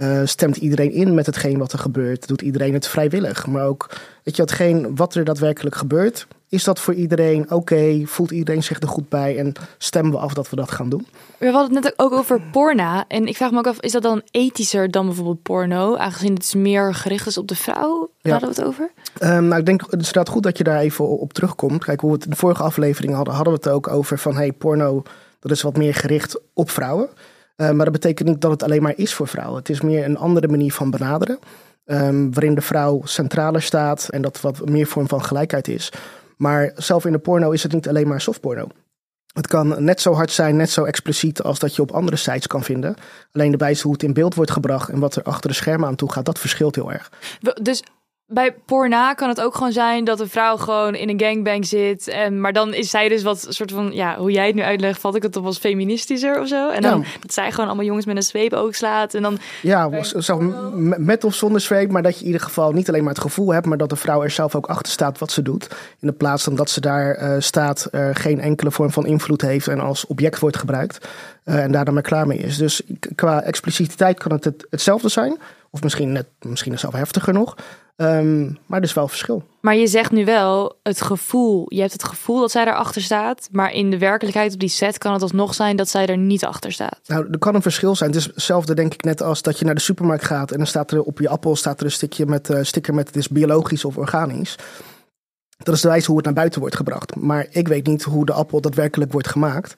Eh, 0.00 0.20
stemt 0.24 0.56
iedereen 0.56 0.92
in 0.92 1.14
met 1.14 1.26
hetgeen 1.26 1.58
wat 1.58 1.72
er 1.72 1.78
gebeurt? 1.78 2.28
Doet 2.28 2.42
iedereen 2.42 2.72
het 2.72 2.86
vrijwillig? 2.86 3.46
Maar 3.46 3.66
ook, 3.66 3.90
weet 4.24 4.36
je, 4.36 4.42
hetgeen 4.42 4.96
wat 4.96 5.14
er 5.14 5.24
daadwerkelijk 5.24 5.76
gebeurt, 5.76 6.26
is 6.48 6.64
dat 6.64 6.80
voor 6.80 6.94
iedereen 6.94 7.50
oké? 7.50 8.02
Voelt 8.04 8.30
iedereen 8.30 8.62
zich 8.62 8.80
er 8.80 8.88
goed 8.88 9.08
bij? 9.08 9.38
En 9.38 9.52
stemmen 9.78 10.12
we 10.12 10.18
af 10.18 10.34
dat 10.34 10.50
we 10.50 10.56
dat 10.56 10.70
gaan 10.70 10.88
doen? 10.88 11.06
We 11.38 11.50
hadden 11.50 11.74
het 11.74 11.84
net 11.84 11.94
ook 11.96 12.12
over 12.12 12.40
porna. 12.52 13.04
En 13.08 13.26
ik 13.26 13.36
vraag 13.36 13.50
me 13.50 13.58
ook 13.58 13.66
af, 13.66 13.80
is 13.80 13.92
dat 13.92 14.02
dan 14.02 14.22
ethischer 14.30 14.90
dan 14.90 15.06
bijvoorbeeld 15.06 15.42
porno? 15.42 15.96
Aangezien 15.96 16.34
het 16.34 16.42
is 16.42 16.54
meer 16.54 16.94
gericht 16.94 17.26
is 17.26 17.38
op 17.38 17.48
de 17.48 17.56
vrouw. 17.56 18.10
Ja. 18.20 18.30
Hadden 18.30 18.48
we 18.48 18.54
het 18.54 18.64
over? 18.64 18.90
Ehm, 19.18 19.46
nou, 19.48 19.60
ik 19.60 19.66
denk 19.66 19.80
het 19.80 19.90
is 19.90 20.06
inderdaad 20.06 20.28
goed 20.28 20.42
dat 20.42 20.58
je 20.58 20.64
daar 20.64 20.80
even 20.80 21.08
op 21.08 21.32
terugkomt. 21.32 21.84
Kijk, 21.84 22.00
hoe 22.00 22.10
we 22.10 22.16
het 22.16 22.24
in 22.24 22.30
de 22.30 22.36
vorige 22.36 22.62
aflevering 22.62 23.14
hadden, 23.14 23.34
hadden 23.34 23.52
we 23.52 23.58
het 23.58 23.68
ook 23.68 23.88
over 23.88 24.18
van 24.18 24.34
hey, 24.34 24.52
porno, 24.52 25.02
dat 25.40 25.50
is 25.50 25.62
wat 25.62 25.76
meer 25.76 25.94
gericht 25.94 26.40
op 26.54 26.70
vrouwen. 26.70 27.08
Eh, 27.60 27.70
maar 27.70 27.84
dat 27.84 27.92
betekent 27.92 28.28
niet 28.28 28.40
dat 28.40 28.50
het 28.50 28.62
alleen 28.62 28.82
maar 28.82 28.92
is 28.96 29.14
voor 29.14 29.28
vrouwen. 29.28 29.58
Het 29.58 29.68
is 29.68 29.80
meer 29.80 30.04
een 30.04 30.16
andere 30.16 30.48
manier 30.48 30.72
van 30.72 30.90
benaderen. 30.90 31.38
ehm, 31.84 32.30
waarin 32.30 32.54
de 32.54 32.60
vrouw 32.60 33.00
centraler 33.04 33.62
staat 33.62 34.08
en 34.08 34.22
dat 34.22 34.40
wat 34.40 34.68
meer 34.68 34.86
vorm 34.86 35.08
van 35.08 35.24
gelijkheid 35.24 35.68
is. 35.68 35.92
Maar 36.36 36.72
zelf 36.74 37.04
in 37.04 37.12
de 37.12 37.18
porno 37.18 37.50
is 37.50 37.62
het 37.62 37.72
niet 37.72 37.88
alleen 37.88 38.08
maar 38.08 38.20
softporno. 38.20 38.66
Het 39.32 39.46
kan 39.46 39.84
net 39.84 40.00
zo 40.00 40.12
hard 40.12 40.30
zijn, 40.30 40.56
net 40.56 40.70
zo 40.70 40.84
expliciet 40.84 41.42
als 41.42 41.58
dat 41.58 41.76
je 41.76 41.82
op 41.82 41.90
andere 41.90 42.16
sites 42.16 42.46
kan 42.46 42.62
vinden. 42.62 42.94
Alleen 43.32 43.50
de 43.50 43.56
wijze 43.56 43.82
hoe 43.82 43.92
het 43.92 44.02
in 44.02 44.12
beeld 44.12 44.34
wordt 44.34 44.50
gebracht 44.50 44.88
en 44.88 44.98
wat 44.98 45.16
er 45.16 45.22
achter 45.22 45.50
de 45.50 45.56
schermen 45.56 45.88
aan 45.88 45.96
toe 45.96 46.12
gaat, 46.12 46.24
dat 46.24 46.38
verschilt 46.38 46.74
heel 46.74 46.92
erg. 46.92 47.10
Dus 47.62 47.82
bij 48.32 48.54
porna 48.64 49.14
kan 49.14 49.28
het 49.28 49.40
ook 49.40 49.54
gewoon 49.54 49.72
zijn 49.72 50.04
dat 50.04 50.20
een 50.20 50.28
vrouw 50.28 50.56
gewoon 50.56 50.94
in 50.94 51.08
een 51.08 51.20
gangbang 51.20 51.66
zit. 51.66 52.08
En, 52.08 52.40
maar 52.40 52.52
dan 52.52 52.74
is 52.74 52.90
zij 52.90 53.08
dus 53.08 53.22
wat 53.22 53.46
soort 53.48 53.72
van, 53.72 53.90
ja, 53.92 54.16
hoe 54.16 54.30
jij 54.30 54.46
het 54.46 54.54
nu 54.54 54.62
uitlegt, 54.62 55.00
vat 55.00 55.14
ik 55.14 55.22
het 55.22 55.36
op 55.36 55.44
als 55.44 55.58
feministischer 55.58 56.40
of 56.40 56.48
zo. 56.48 56.68
En 56.68 56.82
dan 56.82 56.98
Ja. 56.98 57.06
dat 57.20 57.32
zij 57.32 57.50
gewoon 57.50 57.66
allemaal 57.66 57.84
jongens 57.84 58.06
met 58.06 58.16
een 58.16 58.22
zweep 58.22 58.52
ook 58.52 58.74
slaat. 58.74 59.14
En 59.14 59.22
dan, 59.22 59.38
Ja, 59.62 60.02
zo, 60.02 60.38
met 60.98 61.24
of 61.24 61.34
zonder 61.34 61.60
zweep, 61.60 61.90
maar 61.90 62.02
dat 62.02 62.14
je 62.14 62.20
in 62.20 62.26
ieder 62.26 62.40
geval 62.40 62.72
niet 62.72 62.88
alleen 62.88 63.04
maar 63.04 63.12
het 63.12 63.22
gevoel 63.22 63.52
hebt, 63.52 63.66
maar 63.66 63.78
dat 63.78 63.88
de 63.88 63.96
vrouw 63.96 64.22
er 64.22 64.30
zelf 64.30 64.54
ook 64.54 64.66
achter 64.66 64.92
staat 64.92 65.18
wat 65.18 65.32
ze 65.32 65.42
doet. 65.42 65.68
In 66.00 66.06
de 66.08 66.12
plaats 66.12 66.44
van 66.44 66.54
dat 66.54 66.70
ze 66.70 66.80
daar 66.80 67.14
eh, 67.14 67.34
staat, 67.38 67.88
geen 68.12 68.40
enkele 68.40 68.70
vorm 68.70 68.90
van 68.90 69.06
invloed 69.06 69.40
heeft 69.42 69.68
en 69.68 69.80
als 69.80 70.06
object 70.06 70.38
wordt 70.38 70.56
gebruikt 70.56 71.08
eh, 71.44 71.62
en 71.62 71.72
daar 71.72 71.84
dan 71.84 71.94
maar 71.94 72.02
klaar 72.02 72.26
mee 72.26 72.38
is. 72.38 72.56
Dus 72.56 72.82
qua 73.14 73.42
expliciteit 73.42 74.18
kan 74.18 74.32
het, 74.32 74.44
het 74.44 74.66
hetzelfde 74.70 75.08
zijn, 75.08 75.38
of 75.70 75.82
misschien, 75.82 76.12
net, 76.12 76.26
misschien 76.40 76.78
zelf 76.78 76.94
heftiger 76.94 77.32
nog, 77.32 77.56
Ehm, 78.00 78.44
maar 78.66 78.78
er 78.78 78.84
is 78.84 78.92
wel 78.92 79.08
verschil. 79.08 79.42
maar 79.60 79.76
je 79.76 79.86
zegt 79.86 80.10
nu 80.10 80.24
wel 80.24 80.78
het 80.82 81.00
gevoel. 81.00 81.64
Je 81.68 81.80
hebt 81.80 81.92
het 81.92 82.04
gevoel 82.04 82.40
dat 82.40 82.50
zij 82.50 82.64
daarachter 82.64 83.02
staat. 83.02 83.48
Maar 83.52 83.72
in 83.72 83.90
de 83.90 83.98
werkelijkheid 83.98 84.52
op 84.52 84.60
die 84.60 84.68
set 84.68 84.98
kan 84.98 85.12
het 85.12 85.22
alsnog 85.22 85.54
zijn 85.54 85.76
dat 85.76 85.88
zij 85.88 86.06
er 86.06 86.18
niet 86.18 86.44
achter 86.44 86.72
staat. 86.72 87.00
Nou, 87.06 87.26
er 87.30 87.38
kan 87.38 87.54
een 87.54 87.62
verschil 87.62 87.96
zijn. 87.96 88.10
Het 88.10 88.18
is 88.18 88.26
hetzelfde 88.26 88.74
denk 88.74 88.94
ik 88.94 89.04
net 89.04 89.22
als 89.22 89.42
dat 89.42 89.58
je 89.58 89.64
naar 89.64 89.74
de 89.74 89.80
supermarkt 89.80 90.24
gaat 90.24 90.50
en 90.50 90.56
dan 90.56 90.66
staat 90.66 90.90
er 90.90 91.02
op 91.02 91.18
je 91.18 91.28
appel 91.28 91.56
staat 91.56 91.80
er 91.80 91.86
een 91.86 91.92
stukje 91.92 92.26
met 92.26 92.50
eh, 92.50 92.62
sticker 92.62 92.94
met 92.94 93.06
het 93.06 93.16
is 93.16 93.28
biologisch 93.28 93.84
of 93.84 93.96
organisch. 93.96 94.56
Dat 95.56 95.74
is 95.74 95.80
de 95.80 95.88
wijze 95.88 96.06
hoe 96.06 96.16
het 96.16 96.24
naar 96.24 96.34
buiten 96.34 96.60
wordt 96.60 96.76
gebracht. 96.76 97.16
Maar 97.16 97.46
ik 97.50 97.68
weet 97.68 97.86
niet 97.86 98.02
hoe 98.02 98.26
de 98.26 98.32
appel 98.32 98.60
daadwerkelijk 98.60 99.12
wordt 99.12 99.28
gemaakt. 99.28 99.74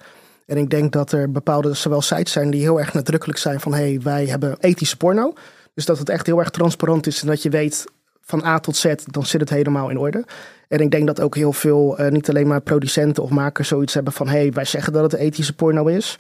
En 0.47 0.57
ik 0.57 0.71
denk 0.71 0.93
dat 0.93 1.13
er 1.13 1.31
bepaalde 1.31 1.75
zowel 1.75 2.03
sites 2.03 2.33
zijn 2.33 2.51
die 2.51 2.61
heel 2.61 2.81
erg 2.81 2.93
nadrukkelijk 2.93 3.39
zijn 3.39 3.61
van 3.61 3.75
hé, 3.75 3.89
hey, 3.89 4.01
wij 4.03 4.27
hebben 4.27 4.57
ethische 4.61 4.97
porno. 4.97 5.33
Dus 5.75 5.85
dat 5.85 5.99
het 5.99 6.09
echt 6.09 6.27
heel 6.27 6.39
erg 6.39 6.51
transparant 6.51 7.07
is 7.07 7.21
en 7.21 7.27
dat 7.27 7.43
je 7.43 7.51
weet 7.51 7.85
van 8.21 8.45
A 8.45 8.59
tot 8.59 8.77
Z, 8.77 8.95
dan 9.05 9.27
zit 9.27 9.41
het 9.41 9.51
helemaal 9.51 9.91
in 9.91 9.99
orde. 9.99 10.25
En 10.69 10.79
ik 10.79 10.91
denk 10.91 11.07
dat 11.07 11.21
ook 11.21 11.35
heel 11.35 11.53
veel, 11.53 11.99
eh, 11.99 12.11
niet 12.11 12.29
alleen 12.29 12.47
maar 12.47 12.61
producenten 12.61 13.23
of 13.23 13.31
makers 13.31 13.69
zoiets 13.69 13.95
hebben 13.95 14.13
van 14.13 14.29
hé, 14.29 14.39
hey, 14.39 14.53
wij 14.53 14.65
zeggen 14.65 14.93
dat 14.93 15.13
het 15.13 15.21
ethische 15.21 15.55
porno 15.55 15.87
is. 15.87 16.17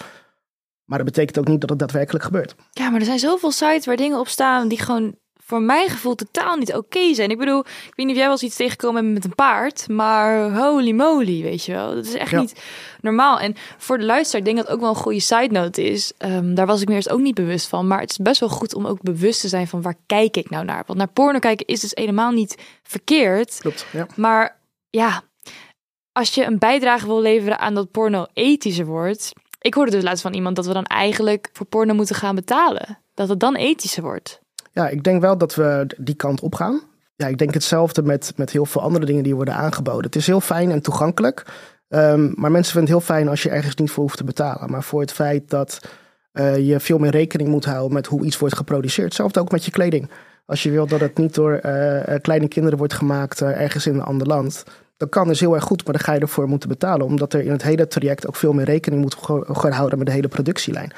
Maar 0.84 0.98
dat 0.98 1.06
betekent 1.06 1.38
ook 1.38 1.48
niet 1.48 1.60
dat 1.60 1.70
het 1.70 1.78
daadwerkelijk 1.78 2.24
gebeurt. 2.24 2.54
Ja, 2.70 2.90
maar 2.90 3.00
er 3.00 3.06
zijn 3.06 3.18
zoveel 3.18 3.50
sites 3.50 3.86
waar 3.86 3.96
dingen 3.96 4.18
op 4.18 4.28
staan 4.28 4.68
die 4.68 4.80
gewoon 4.80 5.16
voor 5.52 5.62
mijn 5.62 5.88
gevoel 5.88 6.14
totaal 6.14 6.56
niet 6.56 6.74
oké 6.74 7.14
zijn. 7.14 7.30
Ik 7.30 7.38
bedoel, 7.38 7.58
ik 7.60 7.92
weet 7.94 8.06
niet 8.06 8.08
of 8.08 8.14
jij 8.14 8.22
wel 8.22 8.30
eens 8.32 8.42
iets 8.42 8.56
tegengekomen 8.56 9.02
bent 9.02 9.14
met 9.14 9.24
een 9.24 9.34
paard, 9.34 9.88
maar 9.88 10.56
holy 10.56 10.90
moly, 10.92 11.42
weet 11.42 11.64
je 11.64 11.72
wel. 11.72 11.94
Dat 11.94 12.06
is 12.06 12.14
echt 12.14 12.30
Ja. 12.30 12.40
niet 12.40 12.62
normaal. 13.00 13.38
En 13.38 13.54
voor 13.78 13.98
de 13.98 14.04
luisteraar, 14.04 14.40
ik 14.40 14.44
denk 14.46 14.56
dat 14.56 14.66
het 14.66 14.74
ook 14.74 14.80
wel 14.80 14.90
een 14.90 15.02
goede 15.02 15.20
side 15.20 15.48
note 15.48 15.84
is. 15.84 16.12
Ehm, 16.18 16.54
daar 16.54 16.66
was 16.66 16.80
ik 16.80 16.88
me 16.88 16.94
eerst 16.94 17.10
ook 17.10 17.20
niet 17.20 17.34
bewust 17.34 17.66
van. 17.66 17.86
Maar 17.86 18.00
het 18.00 18.10
is 18.10 18.16
best 18.18 18.40
wel 18.40 18.48
goed 18.48 18.74
om 18.74 18.86
ook 18.86 19.02
bewust 19.02 19.40
te 19.40 19.48
zijn 19.48 19.68
van 19.68 19.82
waar 19.82 19.96
kijk 20.06 20.36
ik 20.36 20.50
nou 20.50 20.64
naar. 20.64 20.82
Want 20.86 20.98
naar 20.98 21.08
porno 21.08 21.38
kijken 21.38 21.66
is 21.66 21.80
dus 21.80 21.90
helemaal 21.94 22.30
niet 22.30 22.56
verkeerd. 22.82 23.58
Klopt, 23.60 23.86
ja. 23.92 24.06
Maar 24.16 24.58
ja, 24.90 25.22
als 26.12 26.34
je 26.34 26.44
een 26.44 26.58
bijdrage 26.58 27.06
wil 27.06 27.20
leveren 27.20 27.58
aan 27.58 27.74
dat 27.74 27.90
porno 27.90 28.26
ethischer 28.32 28.86
wordt. 28.86 29.32
Ik 29.60 29.74
hoorde 29.74 29.90
dus 29.90 30.02
laatst 30.02 30.22
van 30.22 30.34
iemand 30.34 30.56
dat 30.56 30.66
we 30.66 30.72
dan 30.72 30.84
eigenlijk 30.84 31.50
voor 31.52 31.66
porno 31.66 31.94
moeten 31.94 32.16
gaan 32.16 32.34
betalen. 32.34 32.98
Dat 33.14 33.28
het 33.28 33.40
dan 33.40 33.54
ethischer 33.54 34.02
wordt. 34.02 34.40
Ja, 34.72 34.88
ik 34.88 35.02
denk 35.04 35.20
wel 35.20 35.38
dat 35.38 35.54
we 35.54 35.86
die 35.98 36.14
kant 36.14 36.40
op 36.40 36.54
gaan. 36.54 36.80
Ja, 37.16 37.26
ik 37.26 37.38
denk 37.38 37.54
hetzelfde 37.54 38.02
met, 38.02 38.32
met 38.36 38.50
heel 38.50 38.66
veel 38.66 38.80
andere 38.80 39.04
dingen 39.04 39.22
die 39.22 39.34
worden 39.34 39.54
aangeboden. 39.54 40.04
Het 40.04 40.16
is 40.16 40.26
heel 40.26 40.40
fijn 40.40 40.70
en 40.70 40.82
toegankelijk. 40.82 41.44
Ehm, 41.88 42.30
maar 42.34 42.50
mensen 42.50 42.72
vinden 42.72 42.94
het 42.94 43.04
heel 43.04 43.14
fijn 43.16 43.28
als 43.28 43.42
je 43.42 43.50
ergens 43.50 43.74
niet 43.74 43.90
voor 43.90 44.02
hoeft 44.02 44.16
te 44.16 44.24
betalen. 44.24 44.70
Maar 44.70 44.82
voor 44.82 45.00
het 45.00 45.12
feit 45.12 45.50
dat 45.50 45.80
eh, 46.32 46.68
je 46.68 46.80
veel 46.80 46.98
meer 46.98 47.10
rekening 47.10 47.48
moet 47.48 47.64
houden 47.64 47.92
met 47.92 48.06
hoe 48.06 48.24
iets 48.24 48.38
wordt 48.38 48.56
geproduceerd. 48.56 49.06
Hetzelfde 49.06 49.40
ook 49.40 49.50
met 49.50 49.64
je 49.64 49.70
kleding. 49.70 50.10
Als 50.46 50.62
je 50.62 50.70
wil 50.70 50.86
dat 50.86 51.00
het 51.00 51.18
niet 51.18 51.34
door 51.34 51.52
eh, 51.52 52.14
eh, 52.14 52.20
kleine 52.20 52.48
kinderen 52.48 52.78
wordt 52.78 52.92
gemaakt 52.94 53.40
ergens 53.42 53.86
in 53.86 53.94
een 53.94 54.02
ander 54.02 54.26
land. 54.26 54.64
Dat 54.96 55.08
kan 55.08 55.28
dus 55.28 55.40
heel 55.40 55.54
erg 55.54 55.64
goed, 55.64 55.84
maar 55.84 55.92
dan 55.94 56.02
ga 56.02 56.12
je 56.12 56.20
ervoor 56.20 56.48
moeten 56.48 56.68
betalen. 56.68 57.06
Omdat 57.06 57.32
er 57.32 57.40
in 57.40 57.50
het 57.50 57.62
hele 57.62 57.86
traject 57.86 58.26
ook 58.26 58.36
veel 58.36 58.52
meer 58.52 58.64
rekening 58.64 59.02
moet 59.02 59.14
ge- 59.14 59.44
gehouden 59.48 59.98
met 59.98 60.06
de 60.06 60.12
hele 60.12 60.28
productielijn. 60.28 60.92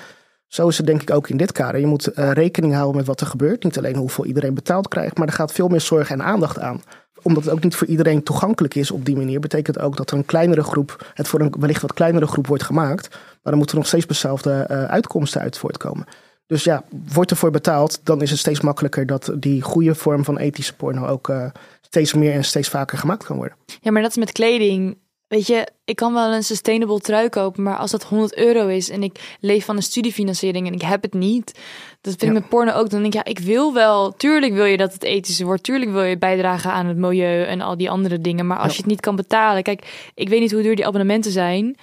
Zo 0.55 0.69
is 0.69 0.77
het 0.77 0.87
denk 0.87 1.03
ik 1.03 1.11
ook 1.11 1.29
in 1.29 1.37
dit 1.37 1.53
kader. 1.53 1.81
Je 1.81 1.87
moet 1.87 2.07
eh, 2.07 2.31
rekening 2.31 2.75
houden 2.75 2.97
met 2.97 3.07
wat 3.07 3.21
er 3.21 3.27
gebeurt. 3.27 3.65
Niet 3.65 3.79
alleen 3.79 3.97
hoeveel 3.97 4.25
iedereen 4.25 4.55
betaald 4.55 4.89
krijgt, 4.89 5.19
maar 5.19 5.27
er 5.27 5.33
gaat 5.33 5.53
veel 5.53 5.69
meer 5.69 5.81
zorg 5.81 6.11
en 6.11 6.23
aandacht 6.23 6.59
aan. 6.59 6.83
Omdat 7.23 7.45
het 7.45 7.53
ook 7.53 7.63
niet 7.63 7.75
voor 7.75 7.87
iedereen 7.87 8.23
toegankelijk 8.23 8.75
is 8.75 8.91
op 8.91 9.05
die 9.05 9.17
manier, 9.17 9.41
betekent 9.41 9.79
ook 9.79 9.97
dat 9.97 10.11
er 10.11 10.17
een 10.17 10.25
kleinere 10.25 10.63
groep, 10.63 11.11
het 11.15 11.29
voor 11.29 11.41
een 11.41 11.55
wellicht 11.59 11.83
wat 11.83 11.93
kleinere 11.93 12.27
groep 12.27 12.47
wordt 12.47 12.63
gemaakt. 12.63 13.09
Maar 13.11 13.21
dan 13.43 13.57
moeten 13.57 13.75
er 13.75 13.81
nog 13.81 13.87
steeds 13.87 14.07
dezelfde 14.07 14.53
eh, 14.53 14.85
uitkomsten 14.85 15.41
uit 15.41 15.59
voortkomen. 15.59 16.07
Dus 16.47 16.65
ja, 16.65 16.85
wordt 17.13 17.31
ervoor 17.31 17.51
betaald, 17.51 18.01
dan 18.03 18.23
is 18.23 18.31
het 18.31 18.39
steeds 18.39 18.61
makkelijker 18.61 19.07
dat 19.07 19.33
die 19.37 19.63
goede 19.63 19.95
vorm 19.95 20.25
van 20.25 20.39
ethische 20.39 20.75
porno 20.75 21.07
ook 21.07 21.29
eh, 21.29 21.47
steeds 21.81 22.15
meer 22.15 22.33
en 22.33 22.45
steeds 22.45 22.69
vaker 22.69 22.99
gemaakt 22.99 23.25
kan 23.25 23.37
worden. 23.37 23.57
Ja, 23.81 23.91
maar 23.91 24.03
dat 24.03 24.11
is 24.11 24.17
met 24.17 24.33
kleding. 24.33 24.97
Weet 25.35 25.47
je, 25.47 25.69
ik 25.85 25.97
kan 25.97 26.15
wel 26.15 26.33
een 26.33 26.45
sustainable 26.45 26.99
trui 27.01 27.29
kopen, 27.29 27.63
maar 27.63 27.77
als 27.77 27.91
dat 27.91 28.05
100 28.05 28.37
euro 28.37 28.67
is 28.67 28.91
en 28.91 29.03
ik 29.03 29.37
leef 29.41 29.65
van 29.65 29.77
een 29.77 29.83
studiefinanciering 29.83 30.67
en 30.67 30.73
ik 30.73 30.83
heb 30.83 31.03
het 31.03 31.15
niet, 31.15 31.45
dat 32.01 32.15
vind 32.19 32.21
Ja. 32.21 32.27
ik 32.27 32.33
met 32.35 32.49
porno 32.49 32.73
ook. 32.73 32.91
Dan 32.91 33.01
denk 33.03 33.15
ik, 33.15 33.25
ja, 33.27 33.31
ik 33.31 33.39
wil 33.39 33.73
wel, 33.73 34.13
tuurlijk 34.17 34.53
wil 34.53 34.65
je 34.65 34.77
dat 34.77 34.93
het 34.93 35.03
ethischer 35.03 35.47
wordt, 35.47 35.63
tuurlijk 35.63 35.91
wil 35.91 36.03
je 36.03 36.19
bijdragen 36.19 36.73
aan 36.73 36.87
het 36.87 36.97
milieu 36.97 37.43
en 37.45 37.61
al 37.61 37.77
die 37.77 37.91
andere 37.91 38.21
dingen, 38.21 38.47
maar 38.47 38.57
als 38.59 38.67
Ja. 38.67 38.73
je 38.73 38.79
het 38.81 38.91
niet 38.91 39.01
kan 39.01 39.17
betalen, 39.17 39.63
kijk, 39.63 40.11
ik 40.15 40.29
weet 40.29 40.41
niet 40.41 40.53
hoe 40.53 40.63
duur 40.63 40.77
die 40.77 40.87
abonnementen 40.87 41.33
zijn. 41.33 41.77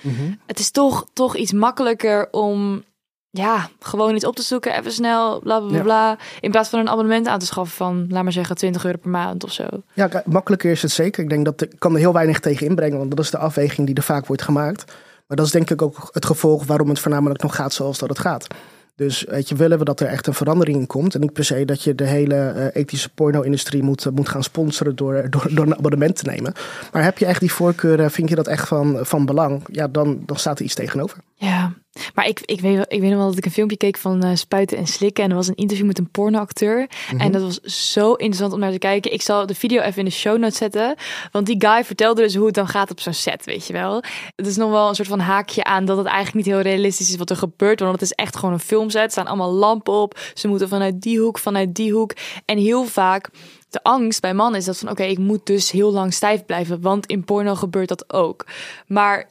Het 0.46 0.60
is 0.60 0.72
toch, 0.72 1.06
toch 1.14 1.36
iets 1.36 1.52
makkelijker 1.52 2.28
om, 2.32 2.84
ja, 3.32 3.70
gewoon 3.80 4.16
iets 4.16 4.26
op 4.26 4.36
te 4.36 4.42
zoeken, 4.42 4.78
even 4.78 4.92
snel, 4.92 5.40
bla 5.40 5.60
bla 5.60 5.82
bla, 5.82 6.18
in 6.40 6.52
plaats 6.52 6.70
van 6.70 6.80
een 6.80 6.90
abonnement 6.90 7.28
aan 7.28 7.40
te 7.40 7.46
schaffen 7.46 7.76
van, 7.76 8.06
laat 8.10 8.24
maar 8.24 8.32
zeggen, 8.32 8.56
20 8.56 8.86
euro 8.86 8.98
per 8.98 9.10
maand 9.10 9.44
of 9.44 9.52
zo. 9.52 9.68
Ja, 9.94 10.24
makkelijker 10.26 10.72
is 10.72 10.82
het 10.82 10.92
zeker. 10.92 11.24
Ik 11.24 11.30
denk 11.30 11.46
dat 11.46 11.62
ik 11.62 11.72
kan 11.78 11.94
er 11.94 12.00
heel 12.00 12.14
weinig 12.14 12.40
tegen 12.40 12.68
inbrengen, 12.68 12.98
want 12.98 13.10
dat 13.10 13.20
is 13.20 13.32
de 13.32 13.38
afweging 13.38 13.88
die 13.88 13.96
er 13.96 14.04
vaak 14.04 14.26
wordt 14.26 14.42
gemaakt. 14.42 14.94
Maar 15.28 15.38
dat 15.38 15.46
is 15.46 15.52
denk 15.52 15.70
ik 15.70 15.82
ook 15.82 16.10
het 16.12 16.26
gevolg 16.26 16.66
waarom 16.66 16.90
het 16.90 17.00
voornamelijk 17.00 17.42
nog 17.42 17.56
gaat 17.56 17.74
zoals 17.74 18.00
dat 18.00 18.10
het 18.10 18.20
gaat. 18.20 18.48
Dus 18.96 19.24
weet 19.24 19.50
je, 19.50 19.56
willen 19.56 19.80
we 19.80 19.86
dat 19.86 20.00
er 20.00 20.08
echt 20.08 20.28
een 20.28 20.34
verandering 20.34 20.78
in 20.78 20.88
komt. 20.88 21.16
En 21.16 21.22
niet 21.22 21.34
per 21.34 21.46
se 21.46 21.66
dat 21.66 21.84
je 21.84 21.96
de 21.96 22.04
hele 22.04 22.36
eh, 22.36 22.82
ethische 22.82 23.10
porno-industrie 23.10 23.84
moet, 23.84 24.06
eh, 24.06 24.12
moet 24.12 24.30
gaan 24.30 24.44
sponsoren 24.44 24.96
door, 24.96 25.26
door, 25.30 25.48
door 25.50 25.66
een 25.66 25.78
abonnement 25.78 26.16
te 26.16 26.30
nemen. 26.30 26.54
Maar 26.92 27.04
heb 27.04 27.18
je 27.18 27.26
echt 27.26 27.40
die 27.40 27.52
voorkeuren, 27.52 28.12
vind 28.12 28.30
je 28.30 28.36
dat 28.36 28.48
echt 28.48 28.68
van, 28.68 29.00
van 29.02 29.26
belang? 29.26 29.64
Ja, 29.72 29.88
dan, 29.88 30.24
dan 30.26 30.38
staat 30.38 30.60
er 30.60 30.66
iets 30.66 30.76
tegenover. 30.76 31.18
Ja, 31.36 31.74
Maar 32.16 32.28
ik, 32.28 32.40
ik, 32.46 32.60
weet, 32.62 32.86
ik 32.88 33.00
weet 33.00 33.10
nog 33.10 33.20
wel 33.20 33.28
dat 33.28 33.38
ik 33.38 33.46
een 33.46 33.52
filmpje 33.52 33.78
keek 33.78 33.98
van 33.98 34.26
uh, 34.26 34.36
Spuiten 34.36 34.78
en 34.78 34.88
Slikken. 34.88 35.24
En 35.24 35.30
er 35.30 35.36
was 35.36 35.48
een 35.48 35.56
interview 35.56 35.86
met 35.86 35.98
een 35.98 36.10
pornoacteur. 36.10 36.90
En 37.10 37.16
Mhm. 37.16 37.32
dat 37.32 37.42
was 37.42 37.60
zo 37.92 38.12
interessant 38.14 38.54
om 38.54 38.60
naar 38.60 38.72
te 38.72 38.78
kijken. 38.78 39.14
Ik 39.14 39.22
zal 39.22 39.46
de 39.46 39.56
video 39.56 39.82
even 39.82 40.00
in 40.00 40.06
de 40.06 40.12
show 40.12 40.38
notes 40.38 40.58
zetten. 40.58 40.96
Want 41.32 41.46
die 41.46 41.56
guy 41.68 41.84
vertelde 41.84 42.22
dus 42.22 42.36
hoe 42.36 42.46
het 42.46 42.56
dan 42.56 42.68
gaat 42.68 42.92
op 42.92 43.00
zo'n 43.00 43.14
set, 43.14 43.46
weet 43.46 43.68
je 43.68 43.74
wel. 43.74 44.04
Het 44.36 44.48
is 44.48 44.56
nog 44.58 44.70
wel 44.72 44.90
een 44.90 44.96
soort 44.96 45.08
van 45.08 45.20
haakje 45.20 45.64
aan 45.64 45.86
dat 45.86 45.98
het 45.98 46.06
eigenlijk 46.06 46.36
niet 46.46 46.56
heel 46.56 46.64
realistisch 46.64 47.10
is 47.10 47.16
wat 47.18 47.30
er 47.30 47.36
gebeurt. 47.36 47.80
Want 47.80 47.92
het 47.92 48.02
is 48.02 48.12
echt 48.12 48.36
gewoon 48.36 48.54
een 48.54 48.60
filmset. 48.60 49.04
Er 49.04 49.12
staan 49.12 49.28
allemaal 49.28 49.52
lampen 49.52 49.94
op. 49.94 50.20
Ze 50.34 50.48
moeten 50.48 50.70
vanuit 50.70 51.02
die 51.02 51.20
hoek, 51.20 51.38
vanuit 51.38 51.76
die 51.76 51.92
hoek. 51.94 52.14
En 52.46 52.58
heel 52.58 52.86
vaak 52.86 53.30
de 53.70 53.84
angst 53.84 54.22
bij 54.22 54.34
mannen 54.34 54.60
is 54.60 54.66
dat 54.66 54.78
van 54.78 54.90
oké, 54.90 55.04
ik 55.04 55.18
moet 55.18 55.46
dus 55.46 55.72
heel 55.72 55.92
lang 55.92 56.14
stijf 56.14 56.46
blijven. 56.46 56.82
Want 56.82 57.06
in 57.06 57.24
porno 57.24 57.56
gebeurt 57.56 57.88
dat 57.88 58.14
ook. 58.14 58.46
Maar 58.88 59.30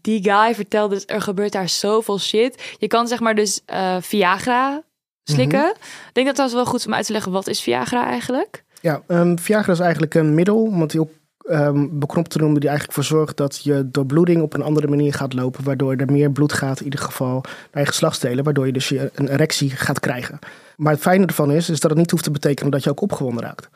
die 0.00 0.22
guy 0.22 0.54
vertelde 0.54 0.94
dus, 0.94 1.04
er 1.06 1.20
gebeurt 1.20 1.52
daar 1.52 1.68
zoveel 1.68 2.18
shit. 2.18 2.74
Je 2.78 2.86
kan 2.86 3.08
zeg 3.08 3.20
maar 3.20 3.34
dus 3.34 3.60
eh, 3.66 3.96
Viagra 4.00 4.82
slikken. 5.24 5.68
Ik 5.70 6.10
denk 6.12 6.26
dat 6.26 6.34
trouwens 6.34 6.60
wel 6.60 6.70
goed 6.70 6.80
is 6.80 6.86
om 6.86 6.94
uit 6.94 7.06
te 7.06 7.12
leggen, 7.12 7.32
wat 7.32 7.46
is 7.46 7.60
Viagra 7.60 8.06
eigenlijk? 8.06 8.64
Ja, 8.80 9.02
ehm, 9.06 9.36
Viagra 9.36 9.72
is 9.72 9.80
eigenlijk 9.80 10.14
een 10.14 10.34
middel, 10.34 10.72
het 10.72 10.92
heel 10.92 11.10
ehm 11.40 11.86
beknopt 11.90 12.30
te 12.30 12.38
noemen, 12.38 12.60
die 12.60 12.68
eigenlijk 12.68 12.98
voor 12.98 13.16
zorgt 13.18 13.36
dat 13.36 13.60
je 13.62 13.88
doorbloeding 13.90 14.42
op 14.42 14.54
een 14.54 14.62
andere 14.62 14.86
manier 14.86 15.14
gaat 15.14 15.32
lopen, 15.32 15.64
waardoor 15.64 15.96
er 15.96 16.12
meer 16.12 16.30
bloed 16.30 16.52
gaat, 16.52 16.78
in 16.78 16.84
ieder 16.84 17.00
geval 17.00 17.44
naar 17.72 17.82
je 17.82 17.88
geslachtsdelen, 17.88 18.44
waardoor 18.44 18.66
je 18.66 18.72
dus 18.72 18.88
je 18.88 19.10
een 19.14 19.28
erectie 19.28 19.70
gaat 19.70 20.00
krijgen. 20.00 20.38
Maar 20.76 20.92
het 20.92 21.02
fijne 21.02 21.26
ervan 21.26 21.50
is, 21.50 21.70
is 21.70 21.80
dat 21.80 21.90
het 21.90 21.98
niet 21.98 22.10
hoeft 22.10 22.24
te 22.24 22.30
betekenen 22.30 22.70
dat 22.70 22.84
je 22.84 22.90
ook 22.90 23.00
opgewonden 23.00 23.44
raakt. 23.44 23.68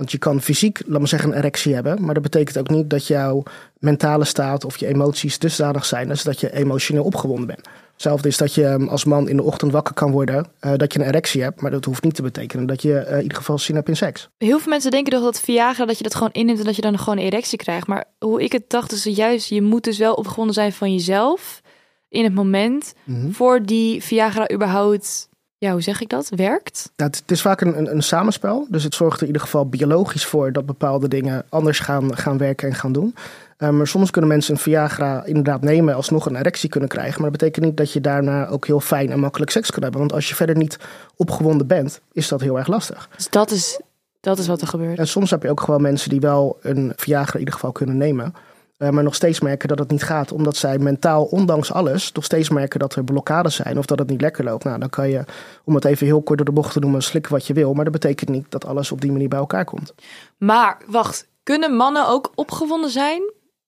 Want 0.00 0.12
je 0.12 0.18
kan 0.18 0.40
fysiek, 0.40 0.82
laat 0.86 0.98
maar 0.98 1.08
zeggen, 1.08 1.30
een 1.30 1.36
erectie 1.38 1.74
hebben, 1.74 2.04
maar 2.04 2.14
dat 2.14 2.22
betekent 2.22 2.58
ook 2.58 2.70
niet 2.70 2.90
dat 2.90 3.06
jouw 3.06 3.42
mentale 3.78 4.24
staat 4.24 4.64
of 4.64 4.76
je 4.76 4.86
emoties 4.86 5.38
dusdanig 5.38 5.84
zijn 5.84 6.10
als 6.10 6.22
dat 6.22 6.40
je 6.40 6.52
emotioneel 6.52 7.04
opgewonden 7.04 7.46
bent. 7.46 7.68
Hetzelfde 7.92 8.28
is 8.28 8.36
dat 8.36 8.54
je 8.54 8.64
ehm, 8.66 8.88
als 8.88 9.04
man 9.04 9.28
in 9.28 9.36
de 9.36 9.42
ochtend 9.42 9.72
wakker 9.72 9.94
kan 9.94 10.10
worden, 10.10 10.46
eh, 10.60 10.72
dat 10.76 10.92
je 10.92 10.98
een 10.98 11.06
erectie 11.06 11.42
hebt, 11.42 11.60
maar 11.60 11.70
dat 11.70 11.84
hoeft 11.84 12.02
niet 12.02 12.14
te 12.14 12.22
betekenen 12.22 12.66
dat 12.66 12.82
je 12.82 12.98
eh, 12.98 13.16
in 13.16 13.22
ieder 13.22 13.36
geval 13.36 13.58
zin 13.58 13.74
hebt 13.74 13.88
in 13.88 13.96
seks. 13.96 14.28
Heel 14.38 14.58
veel 14.58 14.70
mensen 14.72 14.90
denken 14.90 15.12
toch 15.12 15.22
dat 15.22 15.40
Viagra, 15.40 15.84
dat 15.84 15.96
je 15.96 16.02
dat 16.02 16.14
gewoon 16.14 16.32
inneemt 16.32 16.58
en 16.58 16.64
dat 16.64 16.76
je 16.76 16.82
dan 16.82 16.98
gewoon 16.98 17.18
een 17.18 17.24
erectie 17.24 17.58
krijgt. 17.58 17.86
Maar 17.86 18.04
hoe 18.18 18.42
ik 18.42 18.52
het 18.52 18.64
dacht 18.70 18.92
is 18.92 19.04
juist, 19.04 19.48
je 19.48 19.62
moet 19.62 19.84
dus 19.84 19.98
wel 19.98 20.14
opgewonden 20.14 20.54
zijn 20.54 20.72
van 20.72 20.92
jezelf 20.92 21.60
in 22.08 22.24
het 22.24 22.34
moment 22.34 22.92
Mhm. 23.04 23.30
voor 23.30 23.62
die 23.62 24.02
Viagra 24.02 24.50
überhaupt, 24.52 25.28
ja 25.60 25.72
hoe 25.72 25.80
zeg 25.80 26.00
ik 26.00 26.08
dat, 26.08 26.28
werkt. 26.36 26.92
Nou, 26.96 27.10
het, 27.10 27.20
het 27.20 27.30
is 27.30 27.40
vaak 27.40 27.60
een, 27.60 27.78
een, 27.78 27.90
een 27.90 28.02
samenspel. 28.02 28.66
Dus 28.68 28.84
het 28.84 28.94
zorgt 28.94 29.16
er 29.16 29.20
in 29.20 29.26
ieder 29.26 29.42
geval 29.42 29.68
biologisch 29.68 30.26
voor 30.26 30.52
dat 30.52 30.66
bepaalde 30.66 31.08
dingen 31.08 31.44
anders 31.48 31.78
gaan, 31.78 32.16
gaan 32.16 32.38
werken 32.38 32.68
en 32.68 32.74
gaan 32.74 32.92
doen. 32.92 33.14
Eh, 33.56 33.68
maar 33.68 33.86
soms 33.86 34.10
kunnen 34.10 34.30
mensen 34.30 34.54
een 34.54 34.60
Viagra 34.60 35.24
inderdaad 35.24 35.62
nemen 35.62 35.94
alsnog 35.94 36.26
een 36.26 36.36
erectie 36.36 36.68
kunnen 36.68 36.88
krijgen. 36.88 37.20
Maar 37.20 37.30
dat 37.30 37.40
betekent 37.40 37.64
niet 37.64 37.76
dat 37.76 37.92
je 37.92 38.00
daarna 38.00 38.48
ook 38.48 38.66
heel 38.66 38.80
fijn 38.80 39.10
en 39.10 39.20
makkelijk 39.20 39.50
seks 39.50 39.70
kan 39.70 39.82
hebben. 39.82 40.00
Want 40.00 40.12
als 40.12 40.28
je 40.28 40.34
verder 40.34 40.56
niet 40.56 40.78
opgewonden 41.16 41.66
bent, 41.66 42.00
is 42.12 42.28
dat 42.28 42.40
heel 42.40 42.58
erg 42.58 42.66
lastig. 42.66 43.08
Dus 43.16 43.28
dat 43.28 43.50
is, 43.50 43.80
dat 44.20 44.38
is 44.38 44.46
wat 44.46 44.60
er 44.60 44.66
gebeurt. 44.66 44.98
En 44.98 45.08
soms 45.08 45.30
heb 45.30 45.42
je 45.42 45.50
ook 45.50 45.60
gewoon 45.60 45.82
mensen 45.82 46.10
die 46.10 46.20
wel 46.20 46.58
een 46.62 46.92
Viagra 46.96 47.32
in 47.32 47.38
ieder 47.38 47.54
geval 47.54 47.72
kunnen 47.72 47.96
nemen. 47.96 48.34
Eh, 48.80 48.88
maar 48.88 49.02
nog 49.02 49.14
steeds 49.14 49.40
merken 49.40 49.68
dat 49.68 49.78
het 49.78 49.90
niet 49.90 50.02
gaat. 50.02 50.32
Omdat 50.32 50.56
zij 50.56 50.78
mentaal, 50.78 51.24
ondanks 51.24 51.72
alles, 51.72 52.12
nog 52.12 52.24
steeds 52.24 52.48
merken 52.48 52.80
dat 52.80 52.94
er 52.94 53.04
blokkades 53.04 53.54
zijn. 53.54 53.78
Of 53.78 53.86
dat 53.86 53.98
het 53.98 54.08
niet 54.08 54.20
lekker 54.20 54.44
loopt. 54.44 54.64
Nou, 54.64 54.78
dan 54.78 54.90
kan 54.90 55.08
je, 55.08 55.24
om 55.64 55.74
het 55.74 55.84
even 55.84 56.06
heel 56.06 56.22
kort 56.22 56.36
door 56.38 56.46
de 56.46 56.52
bocht 56.52 56.72
te 56.72 56.78
noemen, 56.80 57.02
slikken 57.02 57.32
wat 57.32 57.46
je 57.46 57.52
wil. 57.54 57.72
Maar 57.74 57.84
dat 57.84 57.92
betekent 57.92 58.30
niet 58.30 58.46
dat 58.48 58.66
alles 58.66 58.92
op 58.92 59.00
die 59.00 59.12
manier 59.12 59.28
bij 59.28 59.38
elkaar 59.38 59.64
komt. 59.64 59.94
Maar 60.38 60.78
wacht, 60.86 61.28
kunnen 61.42 61.76
mannen 61.76 62.08
ook 62.08 62.32
opgewonden 62.34 62.90
zijn 62.90 63.22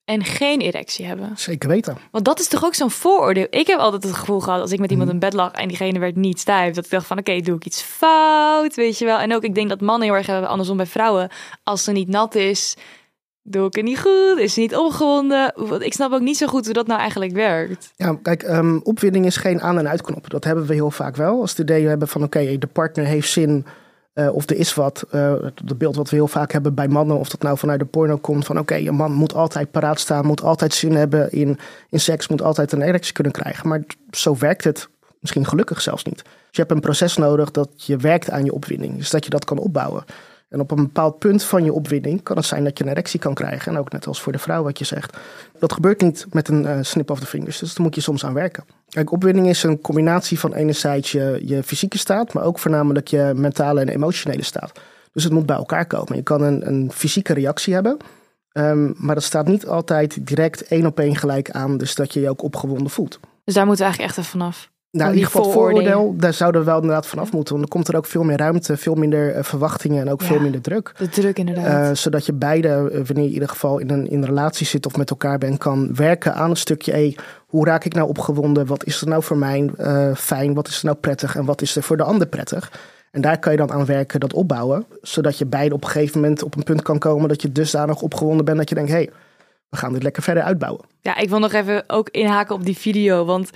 en 0.05 0.25
geen 0.25 0.61
erectie 0.61 1.07
hebben? 1.07 1.31
Zeker 1.37 1.69
weten. 1.69 1.97
Want 2.11 2.25
dat 2.25 2.41
is 2.41 2.49
toch 2.49 2.65
ook 2.65 2.75
zo'n 2.75 2.91
vooroordeel. 2.91 3.47
Ik 3.51 3.67
heb 3.67 3.79
altijd 3.79 4.03
het 4.03 4.15
gevoel 4.15 4.41
gehad 4.41 4.61
als 4.61 4.73
ik 4.73 4.79
met 4.81 4.91
iemand 4.91 5.09
Mhm. 5.09 5.19
in 5.19 5.29
bed 5.29 5.33
lag 5.39 5.53
en 5.53 5.69
diegene 5.69 5.99
werd 5.99 6.17
niet 6.17 6.41
stijf, 6.41 6.75
dat 6.75 6.85
ik 6.85 6.91
dacht 6.91 7.07
van 7.07 7.19
oké, 7.19 7.41
doe 7.41 7.57
ik 7.57 7.65
iets 7.65 7.83
fout, 7.83 8.75
weet 8.75 8.99
je 8.99 9.05
wel. 9.05 9.19
En 9.19 9.35
ook 9.35 9.43
ik 9.43 9.55
denk 9.55 9.69
dat 9.69 9.81
mannen 9.81 10.09
heel 10.09 10.17
erg 10.17 10.27
hebben 10.27 10.49
andersom 10.49 10.77
bij 10.77 10.87
vrouwen. 10.87 11.31
Als 11.63 11.85
ze 11.85 11.93
niet 11.93 12.09
nat 12.09 12.35
is, 12.35 12.77
doe 13.43 13.67
ik 13.67 13.75
het 13.75 13.85
niet 13.85 14.01
goed, 14.01 14.39
is 14.39 14.57
niet 14.57 14.77
opgewonden. 14.77 15.53
Ik 15.79 15.93
snap 15.93 16.13
ook 16.13 16.21
niet 16.21 16.37
zo 16.37 16.47
goed 16.47 16.65
hoe 16.65 16.75
dat 16.75 16.87
nou 16.87 17.01
eigenlijk 17.01 17.33
werkt. 17.33 17.93
Ja, 17.97 18.19
kijk, 18.23 18.43
ehm, 18.43 18.77
opwinding 18.83 19.27
is 19.27 19.37
geen 19.37 19.61
aan- 19.61 19.79
en 19.79 19.89
uitknop. 19.89 20.31
Dat 20.31 20.45
hebben 20.45 20.67
we 20.67 20.75
heel 20.75 20.91
vaak 20.91 21.17
wel. 21.17 21.41
Als 21.41 21.51
het 21.51 21.59
idee 21.59 21.87
hebben 21.87 22.09
van 22.09 22.23
oké, 22.23 22.59
de 22.59 22.67
partner 22.67 23.05
heeft 23.05 23.31
zin 23.31 23.67
eh, 24.13 24.35
of 24.35 24.51
er 24.51 24.57
is 24.57 24.75
wat. 24.75 25.05
eh 25.11 25.35
het 25.43 25.79
beeld 25.79 25.97
wat 25.97 26.11
we 26.11 26.17
heel 26.17 26.29
vaak 26.29 26.53
hebben 26.53 26.75
bij 26.75 26.89
mannen, 26.89 27.19
of 27.19 27.29
dat 27.29 27.43
nou 27.43 27.59
vanuit 27.59 27.79
de 27.79 27.85
porno 27.87 28.17
komt. 28.17 28.45
Van 28.47 28.59
oké, 28.59 28.75
een 28.77 28.95
man 28.95 29.13
moet 29.13 29.35
altijd 29.35 29.71
paraat 29.71 30.01
staan, 30.01 30.27
moet 30.27 30.43
altijd 30.43 30.75
zin 30.75 30.95
hebben 30.95 31.31
in, 31.33 31.59
in 31.91 32.01
seks, 32.01 32.29
moet 32.29 32.43
altijd 32.43 32.73
een 32.73 32.83
erectie 32.83 33.13
kunnen 33.13 33.33
krijgen. 33.33 33.69
Maar 33.69 33.83
zo 34.11 34.37
werkt 34.39 34.65
het 34.65 34.89
misschien 35.21 35.47
gelukkig 35.47 35.81
zelfs 35.81 36.05
niet. 36.05 36.23
Dus 36.23 36.33
je 36.51 36.61
hebt 36.61 36.71
een 36.71 36.81
proces 36.81 37.17
nodig 37.17 37.51
dat 37.51 37.69
je 37.77 37.97
werkt 37.97 38.31
aan 38.31 38.45
je 38.45 38.53
opwinding. 38.53 38.97
Dus 38.97 39.11
dat 39.11 39.25
je 39.25 39.31
dat 39.31 39.45
kan 39.45 39.59
opbouwen. 39.59 40.05
En 40.53 40.61
op 40.61 40.71
een 40.71 40.83
bepaald 40.83 41.19
punt 41.19 41.45
van 41.45 41.65
je 41.65 41.73
opwinding 41.73 42.23
kan 42.23 42.37
het 42.37 42.47
zijn 42.47 42.65
dat 42.65 42.79
je 42.79 42.85
een 42.85 42.91
erectie 42.91 43.21
kan 43.21 43.35
krijgen. 43.35 43.73
En 43.73 43.79
ook 43.79 43.93
net 43.93 44.07
als 44.07 44.23
voor 44.23 44.33
de 44.33 44.39
vrouw 44.39 44.63
wat 44.63 44.79
je 44.79 44.85
zegt. 44.85 45.17
Dat 45.59 45.73
gebeurt 45.73 46.01
niet 46.01 46.27
met 46.31 46.49
een 46.49 46.67
eh, 46.67 46.79
snip 46.81 47.11
of 47.11 47.21
the 47.21 47.27
fingers. 47.27 47.59
Dus 47.59 47.75
daar 47.75 47.85
moet 47.87 47.95
je 47.95 48.01
soms 48.01 48.25
aan 48.25 48.35
werken. 48.35 48.65
Kijk, 48.89 49.13
opwinding 49.13 49.49
is 49.49 49.63
een 49.63 49.81
combinatie 49.81 50.39
van 50.39 50.55
enerzijds 50.55 51.13
je, 51.13 51.43
je 51.45 51.63
fysieke 51.63 51.99
staat, 51.99 52.33
maar 52.33 52.45
ook 52.45 52.59
voornamelijk 52.59 53.09
je 53.09 53.33
mentale 53.35 53.81
en 53.81 53.89
emotionele 53.89 54.45
staat. 54.45 54.73
Dus 55.13 55.25
het 55.25 55.33
moet 55.33 55.47
bij 55.47 55.57
elkaar 55.57 55.87
komen. 55.87 56.17
Je 56.17 56.23
kan 56.23 56.43
een, 56.43 56.67
een 56.67 56.91
fysieke 56.93 57.33
reactie 57.33 57.75
hebben, 57.75 57.97
ehm, 58.53 58.93
maar 58.97 59.15
dat 59.15 59.25
staat 59.25 59.47
niet 59.47 59.67
altijd 59.67 60.27
direct 60.27 60.67
één 60.67 60.87
op 60.87 60.99
één 60.99 61.17
gelijk 61.17 61.51
aan, 61.51 61.79
dus 61.79 61.95
dat 61.95 62.13
je 62.13 62.21
je 62.21 62.31
ook 62.31 62.43
opgewonden 62.43 62.91
voelt. 62.91 63.21
Dus 63.45 63.55
daar 63.55 63.67
moeten 63.67 63.85
we 63.85 63.91
eigenlijk 63.91 64.19
echt 64.19 64.27
even 64.27 64.41
vanaf. 64.41 64.71
Nou, 64.93 65.09
in 65.11 65.17
ieder 65.17 65.31
geval 65.31 65.51
vooroordeel, 65.51 66.15
daar 66.17 66.33
zouden 66.35 66.61
we 66.61 66.67
wel 66.67 66.81
inderdaad 66.81 67.07
vanaf 67.07 67.33
moeten. 67.33 67.55
Want 67.57 67.69
dan 67.69 67.77
komt 67.79 67.89
er 67.89 67.97
ook 67.97 68.07
veel 68.07 68.23
meer 68.23 68.37
ruimte, 68.37 68.77
veel 68.77 68.95
minder 68.95 69.35
eh, 69.35 69.43
verwachtingen 69.45 70.01
en 70.01 70.11
ook 70.13 70.21
Ja. 70.21 70.27
veel 70.27 70.41
minder 70.41 70.61
druk. 70.61 70.93
De 70.99 71.09
druk 71.09 71.39
inderdaad. 71.39 71.91
Eh, 71.91 71.97
zodat 71.97 72.27
je 72.27 72.33
beide, 72.33 72.69
eh, 72.69 72.75
wanneer 72.83 73.07
je 73.17 73.23
in 73.29 73.33
ieder 73.33 73.49
geval 73.49 73.79
in 73.79 73.91
een, 73.91 74.11
in 74.11 74.19
een 74.19 74.27
relatie 74.27 74.67
zit 74.67 74.87
of 74.87 74.97
met 74.97 75.11
elkaar 75.11 75.39
bent, 75.39 75.59
kan 75.59 75.95
werken 75.95 76.35
aan 76.35 76.51
een 76.51 76.57
stukje. 76.57 76.93
Hey, 76.93 77.17
hoe 77.47 77.67
raak 77.67 77.85
ik 77.85 77.95
nou 77.95 78.09
opgewonden? 78.09 78.67
Wat 78.67 78.85
is 78.85 79.01
er 79.01 79.09
nou 79.09 79.23
voor 79.23 79.37
mij 79.39 79.71
eh, 79.77 80.15
fijn? 80.15 80.55
Wat 80.55 80.69
is 80.69 80.79
er 80.79 80.85
nou 80.85 80.97
prettig? 80.97 81.37
En 81.37 81.45
wat 81.45 81.63
is 81.63 81.77
er 81.77 81.83
voor 81.83 81.97
de 81.97 82.03
ander 82.03 82.27
prettig? 82.27 82.73
En 83.11 83.21
daar 83.21 83.39
kan 83.39 83.53
je 83.53 83.59
dan 83.59 83.73
aan 83.73 83.85
werken, 83.87 84.21
dat 84.21 84.33
opbouwen. 84.33 84.85
Zodat 85.03 85.39
je 85.39 85.47
beide 85.47 85.75
op 85.75 85.85
een 85.85 85.91
gegeven 85.91 86.21
moment 86.21 86.43
op 86.43 86.57
een 86.57 86.63
punt 86.63 86.83
kan 86.83 86.99
komen 86.99 87.29
dat 87.29 87.43
je 87.43 87.53
dusdanig 87.53 88.03
opgewonden 88.03 88.45
bent 88.45 88.57
dat 88.59 88.69
je 88.69 88.75
denkt, 88.75 88.91
hé, 88.91 88.97
hey, 88.97 89.11
we 89.69 89.77
gaan 89.77 89.93
dit 89.93 90.03
lekker 90.03 90.23
verder 90.23 90.43
uitbouwen. 90.43 90.85
Ja, 91.01 91.17
ik 91.17 91.29
wil 91.29 91.39
nog 91.39 91.53
even 91.53 91.85
ook 91.87 92.09
inhaken 92.09 92.55
op 92.55 92.65
die 92.65 92.77
video. 92.79 93.25
Want 93.25 93.51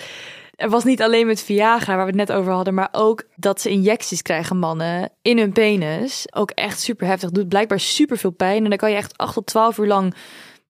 er 0.56 0.70
was 0.70 0.84
niet 0.84 1.02
alleen 1.02 1.26
met 1.26 1.42
Viagra, 1.42 1.96
waar 1.96 2.04
we 2.06 2.18
het 2.18 2.28
net 2.28 2.32
over 2.32 2.52
hadden, 2.52 2.74
maar 2.74 2.88
ook 2.92 3.24
dat 3.34 3.60
ze 3.60 3.70
injecties 3.70 4.22
krijgen, 4.22 4.58
mannen, 4.58 5.10
in 5.22 5.38
hun 5.38 5.52
penis. 5.52 6.26
Ook 6.30 6.50
echt 6.50 6.80
super 6.80 7.06
heftig. 7.06 7.30
Doet 7.30 7.48
blijkbaar 7.48 7.80
super 7.80 8.18
veel 8.18 8.30
pijn. 8.30 8.62
En 8.62 8.68
dan 8.68 8.78
kan 8.78 8.90
je 8.90 8.96
echt 8.96 9.18
8 9.18 9.34
tot 9.34 9.46
12 9.46 9.78
uur 9.78 9.86
lang 9.86 10.14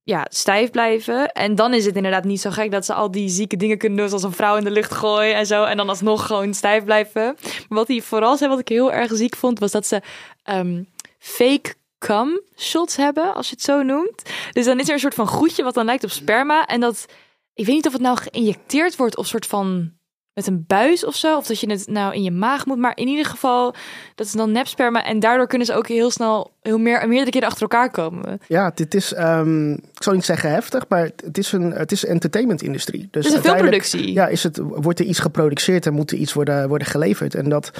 ja, 0.03 0.27
stijf 0.29 0.71
blijven. 0.71 1.33
En 1.33 1.55
dan 1.55 1.75
is 1.75 1.85
het 1.85 1.97
inderdaad 1.97 2.25
niet 2.25 2.41
zo 2.41 2.51
gek 2.51 2.71
dat 2.71 2.85
ze 2.85 2.95
al 2.95 3.11
die 3.11 3.29
zieke 3.29 3.57
dingen 3.57 3.79
kunnen 3.79 3.99
doen, 3.99 4.09
zoals 4.09 4.23
een 4.23 4.33
vrouw 4.33 4.57
in 4.57 4.65
de 4.65 4.71
lucht 4.71 4.93
gooien 4.93 5.35
en 5.35 5.47
zo. 5.47 5.65
En 5.65 5.77
dan 5.77 5.89
alsnog 5.89 6.27
gewoon 6.27 6.55
stijf 6.55 6.85
blijven. 6.85 7.37
Maar 7.43 7.79
wat 7.79 7.89
hij 7.89 8.01
vooral 8.01 8.37
zei, 8.37 8.51
wat 8.51 8.59
ik 8.59 8.69
heel 8.69 8.93
erg 8.93 9.11
ziek 9.15 9.37
vond, 9.37 9.59
was 9.59 9.71
dat 9.71 9.87
ze 9.87 10.01
ehm, 10.43 10.83
fake 11.19 11.75
cum 11.99 12.41
shots 12.57 12.97
hebben, 12.97 13.35
als 13.35 13.49
je 13.49 13.55
het 13.55 13.65
zo 13.65 13.83
noemt. 13.83 14.23
Dus 14.53 14.65
dan 14.65 14.81
is 14.81 14.87
er 14.89 14.95
een 14.95 15.01
soort 15.01 15.15
van 15.15 15.27
goedje 15.27 15.63
wat 15.63 15.75
dan 15.75 15.85
lijkt 15.85 16.05
op 16.05 16.11
sperma. 16.11 16.67
En 16.67 16.81
dat, 16.81 17.07
ik 17.57 17.67
weet 17.67 17.75
niet 17.75 17.87
of 17.87 17.93
het 17.93 18.03
nou 18.03 18.19
geïnjecteerd 18.19 18.97
wordt 18.97 19.17
of 19.17 19.27
soort 19.27 19.47
van 19.47 19.93
met 20.33 20.47
een 20.47 20.65
buis 20.67 21.05
of 21.05 21.17
zo. 21.17 21.37
Of 21.37 21.47
dat 21.47 21.61
je 21.61 21.71
het 21.71 21.87
nou 21.87 22.15
in 22.15 22.23
je 22.23 22.31
maag 22.31 22.67
moet. 22.67 22.79
Maar 22.79 22.97
in 22.97 23.09
ieder 23.09 23.25
geval, 23.25 23.75
dat 24.15 24.27
is 24.27 24.33
dan 24.33 24.53
nepsperma. 24.53 25.05
En 25.05 25.21
daardoor 25.21 25.47
kunnen 25.47 25.67
ze 25.67 25.75
ook 25.75 25.89
heel 25.89 26.11
snel, 26.11 26.51
heel 26.63 26.79
meer, 26.79 27.09
meerdere 27.09 27.31
keren 27.31 27.49
achter 27.49 27.63
elkaar 27.63 27.91
komen. 27.91 28.41
Ja, 28.49 28.73
dit 28.75 28.95
is, 28.95 29.13
ehm, 29.13 29.73
ik 29.73 30.03
zal 30.03 30.13
niet 30.13 30.25
zeggen 30.25 30.51
heftig, 30.51 30.85
maar 30.89 31.11
het 31.25 31.39
is 31.39 31.53
een, 31.53 31.71
het 31.71 31.93
is 31.93 32.03
een 32.03 32.09
entertainment-industrie. 32.09 33.09
Dus 33.11 33.25
Het 33.25 33.33
is 33.33 33.39
een 33.39 33.45
filmproductie. 33.45 34.13
Ja, 34.13 34.27
is 34.27 34.43
het, 34.43 34.59
wordt 34.63 34.99
er 34.99 35.07
iets 35.07 35.19
geproduceerd 35.19 35.87
en 35.87 35.93
moet 35.93 36.11
er 36.11 36.19
iets 36.19 36.33
worden, 36.33 36.69
worden 36.69 36.87
geleverd. 36.87 37.35
En 37.35 37.49
dat 37.49 37.71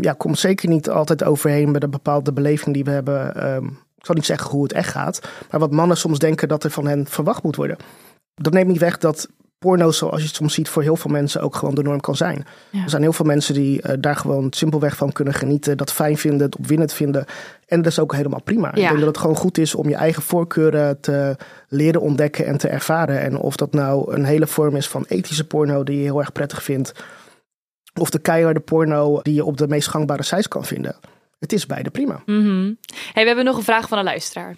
ja, 0.00 0.12
komt 0.12 0.38
zeker 0.38 0.68
niet 0.68 0.88
altijd 0.88 1.24
overheen 1.24 1.70
met 1.70 1.82
een 1.82 1.90
bepaalde 1.90 2.32
beleving 2.32 2.74
die 2.74 2.84
we 2.84 2.90
hebben. 2.90 3.34
Ehm, 3.34 3.64
ik 3.96 4.06
zal 4.06 4.14
niet 4.14 4.26
zeggen 4.26 4.50
hoe 4.50 4.62
het 4.62 4.72
echt 4.72 4.90
gaat, 4.90 5.20
maar 5.50 5.60
wat 5.60 5.72
mannen 5.72 5.96
soms 5.96 6.18
denken 6.18 6.48
dat 6.48 6.64
er 6.64 6.70
van 6.70 6.86
hen 6.86 7.06
verwacht 7.06 7.42
moet 7.42 7.56
worden. 7.56 7.76
Dat 8.42 8.52
neemt 8.52 8.68
niet 8.68 8.78
weg 8.78 8.98
dat 8.98 9.28
porno, 9.58 9.90
zoals 9.90 10.20
je 10.20 10.26
het 10.26 10.36
soms 10.36 10.54
ziet, 10.54 10.68
voor 10.68 10.82
heel 10.82 10.96
veel 10.96 11.10
mensen 11.10 11.40
ook 11.40 11.56
gewoon 11.56 11.74
de 11.74 11.82
norm 11.82 12.00
kan 12.00 12.16
zijn. 12.16 12.46
Ja. 12.70 12.82
Er 12.82 12.90
zijn 12.90 13.02
heel 13.02 13.12
veel 13.12 13.24
mensen 13.24 13.54
die 13.54 13.82
eh, 13.82 13.96
daar 14.00 14.16
gewoon 14.16 14.46
simpelweg 14.50 14.96
van 14.96 15.12
kunnen 15.12 15.34
genieten, 15.34 15.76
dat 15.76 15.92
fijn 15.92 16.16
vinden, 16.16 16.40
het 16.40 16.56
opwindend 16.56 16.92
vinden. 16.92 17.24
En 17.66 17.82
dat 17.82 17.92
is 17.92 17.98
ook 17.98 18.14
helemaal 18.14 18.42
prima. 18.42 18.68
Ik 18.68 18.74
denk 18.74 18.98
dat 18.98 19.06
het 19.06 19.18
gewoon 19.18 19.36
goed 19.36 19.58
is 19.58 19.74
om 19.74 19.88
je 19.88 19.94
eigen 19.94 20.22
voorkeuren 20.22 21.00
te 21.00 21.36
leren 21.68 22.00
ontdekken 22.00 22.46
en 22.46 22.58
te 22.58 22.68
ervaren. 22.68 23.20
En 23.20 23.38
of 23.38 23.56
dat 23.56 23.72
nou 23.72 24.14
een 24.14 24.24
hele 24.24 24.46
vorm 24.46 24.76
is 24.76 24.88
van 24.88 25.04
ethische 25.08 25.46
porno 25.46 25.84
die 25.84 25.96
je 25.96 26.02
heel 26.02 26.18
erg 26.18 26.32
prettig 26.32 26.62
vindt, 26.62 26.92
of 28.00 28.10
de 28.10 28.18
keiharde 28.18 28.60
porno 28.60 29.20
die 29.22 29.34
je 29.34 29.44
op 29.44 29.56
de 29.56 29.68
meest 29.68 29.88
gangbare 29.88 30.22
sites 30.22 30.48
kan 30.48 30.64
vinden. 30.64 30.96
Het 31.38 31.52
is 31.52 31.66
beide 31.66 31.90
prima. 31.90 32.22
Mhm. 32.26 32.72
Hey, 33.12 33.22
we 33.22 33.26
hebben 33.26 33.44
nog 33.44 33.56
een 33.56 33.62
vraag 33.62 33.88
van 33.88 33.98
een 33.98 34.04
luisteraar. 34.04 34.56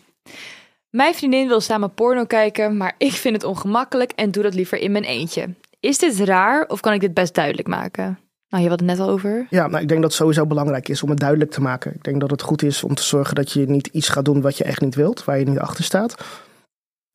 Mijn 0.90 1.14
vriendin 1.14 1.48
wil 1.48 1.60
samen 1.60 1.94
porno 1.94 2.24
kijken, 2.24 2.76
maar 2.76 2.94
ik 2.98 3.12
vind 3.12 3.34
het 3.34 3.44
ongemakkelijk 3.44 4.12
en 4.12 4.30
doe 4.30 4.42
dat 4.42 4.54
liever 4.54 4.78
in 4.78 4.92
mijn 4.92 5.04
eentje. 5.04 5.54
Is 5.80 5.98
dit 5.98 6.18
raar 6.18 6.66
of 6.66 6.80
kan 6.80 6.92
ik 6.92 7.00
dit 7.00 7.14
best 7.14 7.34
duidelijk 7.34 7.68
maken? 7.68 8.18
Nou, 8.48 8.62
je 8.62 8.68
had 8.68 8.78
het 8.80 8.88
net 8.88 8.98
al 8.98 9.08
over. 9.08 9.46
Ja, 9.50 9.66
nou, 9.66 9.82
ik 9.82 9.88
denk 9.88 10.00
dat 10.00 10.10
het 10.10 10.20
sowieso 10.20 10.46
belangrijk 10.46 10.88
is 10.88 11.02
om 11.02 11.10
het 11.10 11.18
duidelijk 11.18 11.50
te 11.50 11.60
maken. 11.60 11.94
Ik 11.94 12.04
denk 12.04 12.20
dat 12.20 12.30
het 12.30 12.42
goed 12.42 12.62
is 12.62 12.84
om 12.84 12.94
te 12.94 13.02
zorgen 13.02 13.34
dat 13.34 13.52
je 13.52 13.66
niet 13.66 13.86
iets 13.86 14.08
gaat 14.08 14.24
doen 14.24 14.40
wat 14.40 14.58
je 14.58 14.64
echt 14.64 14.80
niet 14.80 14.94
wilt, 14.94 15.24
waar 15.24 15.38
je 15.38 15.44
niet 15.44 15.58
achter 15.58 15.84
staat. 15.84 16.24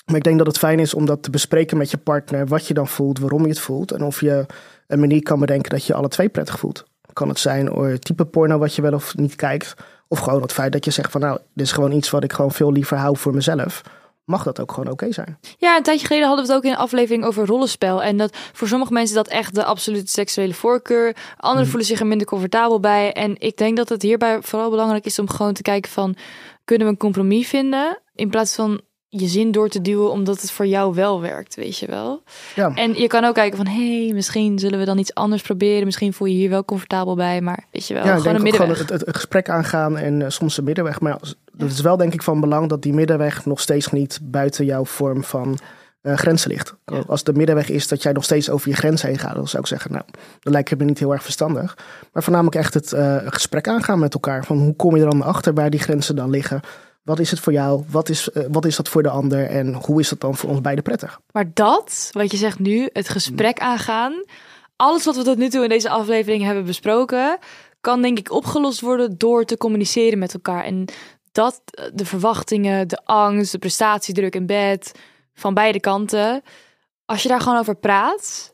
Maar 0.06 0.16
ik 0.16 0.24
denk 0.24 0.38
dat 0.38 0.48
het 0.48 0.58
fijn 0.58 0.80
is 0.80 0.94
om 0.94 1.06
dat 1.06 1.24
te 1.24 1.30
bespreken 1.30 1.78
met 1.78 1.92
je 1.92 1.98
partner, 1.98 2.48
wat 2.48 2.68
je 2.68 2.74
dan 2.74 2.88
voelt, 2.88 3.20
waarom 3.20 3.42
je 3.42 3.50
het 3.50 3.60
voelt. 3.60 3.92
En 3.92 4.04
of 4.04 4.22
je 4.22 4.46
een 4.88 5.00
manier 5.00 5.24
kan 5.24 5.40
bedenken 5.40 5.72
dat 5.72 5.86
je 5.86 5.94
alle 5.94 6.08
twee 6.08 6.30
prettig 6.30 6.60
voelt. 6.60 6.84
Kan 7.14 7.30
het 7.30 7.40
zijn 7.40 7.66
door 7.66 7.88
het 7.88 8.06
type 8.06 8.26
porno 8.26 8.58
wat 8.58 8.76
je 8.76 8.82
wel 8.82 8.94
of 8.94 9.16
niet 9.16 9.36
kijkt. 9.36 9.74
Of 10.08 10.20
gewoon 10.20 10.42
het 10.42 10.54
feit 10.54 10.72
dat 10.72 10.86
je 10.86 10.92
zegt 10.92 11.12
van 11.12 11.22
nou, 11.22 11.38
dit 11.54 11.66
is 11.66 11.72
gewoon 11.72 11.92
iets 11.92 12.10
wat 12.10 12.24
ik 12.24 12.34
gewoon 12.34 12.52
veel 12.52 12.72
liever 12.72 12.98
hou 12.98 13.18
voor 13.18 13.34
mezelf 13.34 13.84
mag 14.26 14.44
dat 14.44 14.60
ook 14.60 14.72
gewoon 14.72 14.92
oké 14.92 15.12
zijn. 15.12 15.38
Ja, 15.58 15.78
een 15.78 15.84
tijdje 15.84 16.08
geleden 16.08 16.28
hadden 16.28 16.46
we 16.46 16.52
het 16.52 16.62
ook 16.62 16.68
in 16.68 16.76
een 16.76 16.84
aflevering 16.84 17.26
over 17.26 17.46
rollenspel. 17.46 18.04
En 18.04 18.18
dat 18.18 18.36
voor 18.54 18.68
sommige 18.68 18.94
mensen 18.94 19.16
dat 19.16 19.28
echt 19.28 19.56
de 19.56 19.64
absolute 19.64 20.12
seksuele 20.12 20.54
voorkeur. 20.54 21.16
Anderen 21.38 21.62
mhm. 21.62 21.70
voelen 21.70 21.88
zich 21.88 22.00
er 22.00 22.08
minder 22.08 22.28
comfortabel 22.28 22.80
bij. 22.80 23.14
En 23.14 23.36
ik 23.40 23.58
denk 23.58 23.78
dat 23.78 23.90
het 23.90 24.02
hierbij 24.02 24.42
vooral 24.42 24.70
belangrijk 24.70 25.06
is 25.06 25.20
om 25.20 25.30
gewoon 25.30 25.54
te 25.54 25.62
kijken 25.62 25.92
van... 25.92 26.16
kunnen 26.66 26.88
we 26.88 26.94
een 26.94 27.00
compromis 27.00 27.48
vinden? 27.48 28.00
In 28.16 28.30
plaats 28.30 28.56
van 28.56 28.82
je 29.16 29.28
zin 29.28 29.52
door 29.52 29.70
te 29.70 29.82
duwen 29.82 30.12
omdat 30.12 30.42
het 30.42 30.52
voor 30.52 30.66
jou 30.68 30.94
wel 30.94 31.22
werkt, 31.22 31.56
weet 31.56 31.78
je 31.78 31.88
wel. 31.88 32.24
Ja. 32.56 32.76
En 32.76 32.94
je 32.94 33.08
kan 33.08 33.24
ook 33.24 33.34
kijken 33.34 33.58
van, 33.58 33.68
hé, 33.68 34.04
hey, 34.04 34.14
misschien 34.14 34.60
zullen 34.60 34.80
we 34.80 34.86
dan 34.86 34.98
iets 34.98 35.14
anders 35.14 35.42
proberen. 35.42 35.86
Misschien 35.86 36.14
voel 36.14 36.28
je 36.28 36.34
hier 36.34 36.50
wel 36.50 36.66
comfortabel 36.66 37.16
bij, 37.16 37.42
maar 37.42 37.66
weet 37.72 37.88
je 37.88 37.94
wel, 37.94 38.06
ja, 38.06 38.18
gewoon 38.18 38.36
een 38.36 38.42
middenweg. 38.42 38.78
Gewoon 38.78 38.92
het, 38.92 39.06
het, 39.06 39.16
gesprek 39.16 39.50
aangaan 39.50 39.98
en 39.98 40.20
uh, 40.20 40.30
soms 40.30 40.58
een 40.58 40.64
middenweg. 40.64 41.00
Maar 41.00 41.18
het 41.58 41.72
is 41.72 41.82
wel 41.82 41.98
denk 41.98 42.14
ik 42.14 42.24
van 42.24 42.40
belang 42.40 42.70
dat 42.70 42.82
die 42.82 42.94
middenweg 42.94 43.46
nog 43.46 43.60
steeds 43.60 43.92
niet 43.92 44.20
buiten 44.22 44.66
jouw 44.66 44.86
vorm 44.86 45.24
van 45.24 45.58
uh, 46.02 46.18
grenzen 46.18 46.52
ligt. 46.52 46.74
Als 47.08 47.24
de 47.24 47.34
middenweg 47.34 47.70
is 47.70 47.88
dat 47.88 48.04
jij 48.04 48.12
nog 48.12 48.24
steeds 48.24 48.50
over 48.50 48.70
je 48.70 48.76
grens 48.76 49.02
heen 49.02 49.20
gaat, 49.20 49.36
dan 49.36 49.48
zou 49.48 49.64
ik 49.64 49.70
zeggen, 49.70 49.92
nou, 49.92 50.04
dat 50.40 50.54
lijkt 50.54 50.78
me 50.78 50.86
niet 50.86 51.00
heel 51.00 51.12
erg 51.12 51.24
verstandig. 51.24 51.78
Maar 52.14 52.24
voornamelijk 52.24 52.56
echt 52.56 52.74
het 52.74 52.92
uh, 52.92 53.18
gesprek 53.26 53.68
aangaan 53.68 54.00
met 54.00 54.14
elkaar. 54.14 54.46
Van 54.46 54.58
hoe 54.58 54.76
kom 54.76 54.96
je 54.96 55.04
er 55.04 55.10
dan 55.10 55.22
achter 55.22 55.54
waar 55.54 55.70
die 55.70 55.80
grenzen 55.80 56.16
dan 56.16 56.30
liggen? 56.30 56.62
Wat 57.04 57.20
is 57.20 57.32
het 57.32 57.40
voor 57.40 57.54
jou? 57.54 57.84
Wat 57.90 58.10
is, 58.10 58.30
uh, 58.34 58.44
wat 58.52 58.66
is 58.66 58.76
dat 58.76 58.90
voor 58.90 59.04
de 59.04 59.10
ander? 59.10 59.46
En 59.46 59.74
hoe 59.74 60.00
is 60.00 60.10
dat 60.10 60.20
dan 60.20 60.36
voor 60.36 60.50
ons 60.50 60.62
beiden 60.62 60.84
prettig? 60.84 61.20
Maar 61.32 61.52
dat, 61.54 62.10
wat 62.12 62.32
je 62.32 62.38
zegt 62.38 62.60
nu, 62.60 62.90
het 62.94 63.10
gesprek 63.10 63.60
aangaan. 63.60 64.24
Alles 64.76 65.06
wat 65.06 65.16
we 65.16 65.24
tot 65.24 65.38
nu 65.38 65.50
toe 65.50 65.64
in 65.64 65.70
deze 65.70 65.90
aflevering 65.90 66.44
hebben 66.44 66.66
besproken, 66.66 67.38
kan 67.82 68.02
denk 68.02 68.18
ik 68.18 68.32
opgelost 68.32 68.82
worden 68.82 69.18
door 69.18 69.46
te 69.46 69.58
communiceren 69.58 70.20
met 70.20 70.34
elkaar. 70.34 70.64
En 70.64 70.86
dat 71.32 71.62
de 71.94 72.06
verwachtingen, 72.06 72.88
de 72.88 73.06
angst, 73.06 73.52
de 73.52 73.58
prestatiedruk 73.58 74.36
in 74.36 74.46
bed 74.46 74.92
van 75.34 75.54
beide 75.54 75.80
kanten. 75.80 76.42
Als 77.06 77.24
je 77.24 77.30
daar 77.30 77.42
gewoon 77.42 77.60
over 77.60 77.76
praat, 77.76 78.54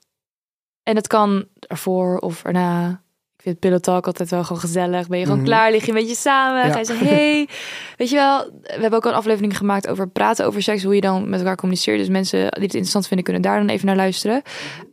en 0.83 0.95
het 0.95 1.07
kan 1.07 1.47
ervoor 1.59 2.17
of 2.17 2.43
erna, 2.43 3.03
ik 3.39 3.45
vind 3.45 3.59
Pillow 3.59 3.79
Talk 3.79 4.05
altijd 4.05 4.29
wel 4.29 4.43
gewoon 4.43 4.61
gezellig. 4.61 5.07
Ben 5.07 5.17
je 5.17 5.23
gewoon 5.23 5.39
mhm. 5.39 5.47
klaar, 5.47 5.71
lig 5.71 5.85
je 5.85 5.91
een 5.91 5.97
beetje 5.97 6.15
samen. 6.15 6.65
Ja. 6.65 6.71
Ga 6.71 6.79
je 6.79 6.85
zeggen, 6.85 7.07
hey. 7.07 7.47
Weet 7.97 8.09
je 8.09 8.15
wel, 8.15 8.37
we 8.61 8.81
hebben 8.81 8.93
ook 8.93 9.05
een 9.05 9.13
aflevering 9.13 9.57
gemaakt 9.57 9.87
over 9.87 10.07
praten 10.07 10.45
over 10.45 10.61
seks. 10.61 10.83
Hoe 10.83 10.95
je 10.95 11.01
dan 11.01 11.29
met 11.29 11.39
elkaar 11.39 11.55
communiceert. 11.55 11.97
Dus 11.97 12.09
mensen 12.09 12.39
die 12.39 12.47
het 12.49 12.61
interessant 12.61 13.07
vinden, 13.07 13.25
kunnen 13.25 13.41
daar 13.43 13.59
dan 13.59 13.69
even 13.69 13.85
naar 13.85 13.95
luisteren. 13.95 14.41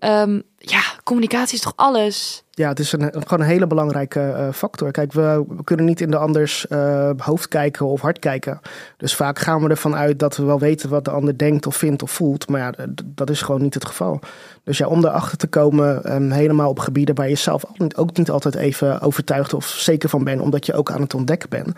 Um, 0.00 0.42
ja, 0.58 0.82
communicatie 1.04 1.54
is 1.54 1.60
toch 1.60 1.72
alles? 1.76 2.44
Ja, 2.50 2.68
het 2.68 2.78
is 2.78 2.92
een, 2.92 3.12
gewoon 3.12 3.40
een 3.40 3.50
hele 3.50 3.66
belangrijke 3.66 4.20
uh, 4.20 4.52
factor. 4.52 4.90
Kijk, 4.90 5.12
we, 5.12 5.44
kunnen 5.64 5.86
niet 5.86 6.00
in 6.00 6.10
de 6.10 6.16
anders 6.16 6.66
uh, 6.68 7.10
hoofd 7.16 7.48
kijken 7.48 7.86
of 7.86 8.00
hart 8.00 8.18
kijken. 8.18 8.60
Dus 8.96 9.14
vaak 9.14 9.38
gaan 9.38 9.62
we 9.62 9.68
ervan 9.68 9.96
uit 9.96 10.18
dat 10.18 10.36
we 10.36 10.44
wel 10.44 10.58
weten 10.58 10.88
wat 10.88 11.04
de 11.04 11.10
ander 11.10 11.38
denkt 11.38 11.66
of 11.66 11.76
vindt 11.76 12.02
of 12.02 12.10
voelt. 12.10 12.48
Maar 12.48 12.60
ja, 12.60 12.86
dat 13.04 13.30
is 13.30 13.42
gewoon 13.42 13.62
niet 13.62 13.74
het 13.74 13.86
geval. 13.86 14.20
Dus 14.64 14.78
ja, 14.78 14.86
om 14.86 15.04
erachter 15.04 15.38
te 15.38 15.46
komen, 15.46 16.14
um, 16.14 16.30
helemaal 16.30 16.70
op 16.70 16.78
gebieden 16.78 17.14
waar 17.14 17.28
je 17.28 17.34
zelf 17.34 17.64
niet, 17.76 17.96
ook 17.96 18.16
niet 18.16 18.30
altijd 18.30 18.54
even 18.54 19.00
overtuigd 19.00 19.54
of 19.54 19.66
zeker 19.66 20.08
van 20.08 20.24
bent, 20.24 20.40
omdat 20.40 20.66
je 20.66 20.74
ook 20.74 20.90
aan 20.90 21.00
het 21.00 21.14
ontdekken 21.14 21.48
bent. 21.48 21.68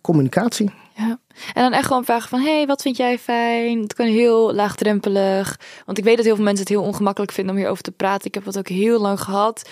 Communicatie. 0.00 0.70
Ja. 0.96 1.18
En 1.54 1.62
dan 1.62 1.72
echt 1.72 1.86
gewoon 1.86 2.04
vragen 2.04 2.28
van, 2.28 2.40
hey, 2.40 2.66
wat 2.66 2.82
vind 2.82 2.96
jij 2.96 3.18
fijn? 3.18 3.80
Het 3.80 3.94
kan 3.94 4.06
heel 4.06 4.54
laagdrempelig. 4.54 5.60
Want 5.84 5.98
ik 5.98 6.04
weet 6.04 6.16
dat 6.16 6.24
heel 6.24 6.34
veel 6.34 6.44
mensen 6.44 6.64
het 6.64 6.74
heel 6.74 6.82
ongemakkelijk 6.82 7.32
vinden 7.32 7.52
om 7.54 7.60
hierover 7.60 7.82
te 7.82 7.92
praten. 7.92 8.26
Ik 8.26 8.34
heb 8.34 8.44
het 8.44 8.58
ook 8.58 8.68
heel 8.68 9.00
lang 9.00 9.20
gehad. 9.20 9.68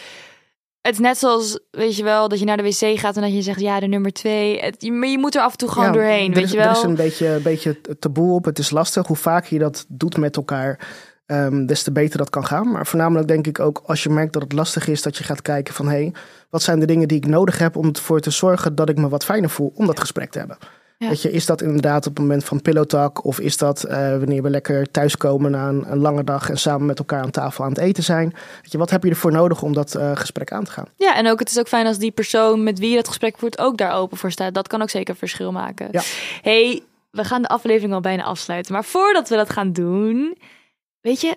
Het 0.81 0.93
is 0.93 1.01
net 1.01 1.19
zoals, 1.19 1.59
weet 1.71 1.97
je 1.97 2.03
wel, 2.03 2.29
dat 2.29 2.39
je 2.39 2.45
naar 2.45 2.57
de 2.57 2.63
wc 2.63 2.99
gaat 2.99 3.17
en 3.17 3.23
dat 3.23 3.33
je 3.33 3.43
zegt, 3.43 3.61
ja, 3.61 3.81
de 3.81 3.87
nummer 3.87 4.13
twee. 4.13 4.61
Het, 4.61 4.83
maar 4.83 5.09
je 5.09 5.19
moet 5.19 5.35
er 5.35 5.43
af 5.43 5.53
en 5.53 5.59
toe 5.59 5.69
gewoon 5.69 5.93
doorheen, 5.93 6.35
weet 6.35 6.51
je 6.51 6.57
wel. 6.57 6.67
Er 6.67 6.77
is 6.77 6.83
een 6.83 6.95
beetje, 6.95 7.27
een 7.27 7.43
beetje 7.43 7.81
taboe 7.99 8.35
op. 8.35 8.45
Het 8.45 8.59
is 8.59 8.71
lastig. 8.71 9.07
Hoe 9.07 9.17
vaak 9.17 9.47
je 9.47 9.59
dat 9.59 9.85
doet 9.89 10.17
met 10.17 10.37
elkaar, 10.37 10.89
um, 11.27 11.67
des 11.67 11.83
te 11.83 11.93
beter 11.93 12.19
dat 12.19 12.31
kan 12.31 12.47
gaan. 12.47 12.71
Maar 12.71 12.87
voornamelijk 12.87 13.29
denk 13.29 13.47
ik 13.47 13.59
ook, 13.59 13.83
als 13.87 14.03
je 14.03 14.11
merkt 14.11 14.33
dat 14.33 14.43
het 14.43 14.53
lastig 14.53 14.89
is, 14.89 15.03
dat 15.03 15.17
je 15.17 15.25
gaat 15.25 15.43
kijken 15.43 15.75
van, 15.75 15.87
hé, 15.87 15.93
hey, 15.93 16.13
wat 16.51 16.63
zijn 16.63 16.81
de 16.81 16.87
dingen 16.87 17.09
die 17.09 17.17
ik 17.17 17.27
nodig 17.27 17.59
heb 17.59 17.77
om 17.77 17.89
ervoor 17.93 18.21
te 18.21 18.31
zorgen 18.31 18.75
dat 18.75 18.89
ik 18.89 18.97
me 18.97 19.09
wat 19.09 19.25
fijner 19.25 19.51
voel 19.51 19.73
om 19.75 19.87
dat 19.87 20.01
gesprek 20.01 20.31
te 20.31 20.39
hebben. 20.39 20.59
Weet 21.09 21.23
je, 21.23 21.31
is 21.31 21.47
dat 21.47 21.63
inderdaad 21.63 22.07
op 22.07 22.13
het 22.17 22.19
moment 22.19 22.45
van 22.45 22.63
pillowtalk 22.63 23.25
of 23.25 23.41
is 23.41 23.57
dat 23.57 23.85
uh, 23.89 23.93
wanneer 23.93 24.43
we 24.43 24.51
lekker 24.51 24.91
thuiskomen 24.91 25.51
na 25.51 25.69
een, 25.69 25.85
een, 25.91 25.99
lange 25.99 26.25
dag 26.25 26.51
en 26.51 26.59
samen 26.59 26.87
met 26.87 26.99
elkaar 26.99 27.23
aan 27.23 27.31
tafel 27.31 27.65
aan 27.65 27.71
het 27.71 27.79
eten 27.79 28.03
zijn? 28.03 28.33
Weet 28.63 28.73
je, 28.73 28.79
wat 28.79 28.91
heb 28.91 29.03
je 29.05 29.11
ervoor 29.11 29.33
nodig 29.33 29.63
om 29.63 29.73
dat 29.73 29.97
uh, 29.97 30.11
gesprek 30.15 30.53
aan 30.53 30.65
te 30.65 30.71
gaan? 30.71 30.87
Ja, 30.97 31.17
en 31.17 31.29
ook 31.29 31.39
het 31.39 31.51
is 31.51 31.59
ook 31.59 31.69
fijn 31.69 31.87
als 31.87 31.99
die 31.99 32.11
persoon 32.11 32.63
met 32.63 32.79
wie 32.79 32.91
je 32.91 32.97
dat 32.97 33.09
gesprek 33.09 33.39
voert 33.39 33.59
ook 33.59 33.77
daar 33.77 33.95
open 33.95 34.17
voor 34.17 34.31
staat. 34.31 34.55
Dat 34.55 34.69
kan 34.69 34.83
ook 34.83 34.91
zeker 34.91 35.17
verschil 35.17 35.53
maken. 35.53 35.89
Ja. 35.91 36.03
Hey, 36.43 36.83
we 37.11 37.25
gaan 37.25 37.43
de 37.43 37.49
aflevering 37.49 37.93
al 37.93 38.01
bijna 38.01 38.23
afsluiten, 38.23 38.73
maar 38.73 38.85
voordat 38.85 39.29
we 39.29 39.37
dat 39.37 39.51
gaan 39.51 39.73
doen, 39.73 40.39
weet 41.05 41.21
je, 41.21 41.37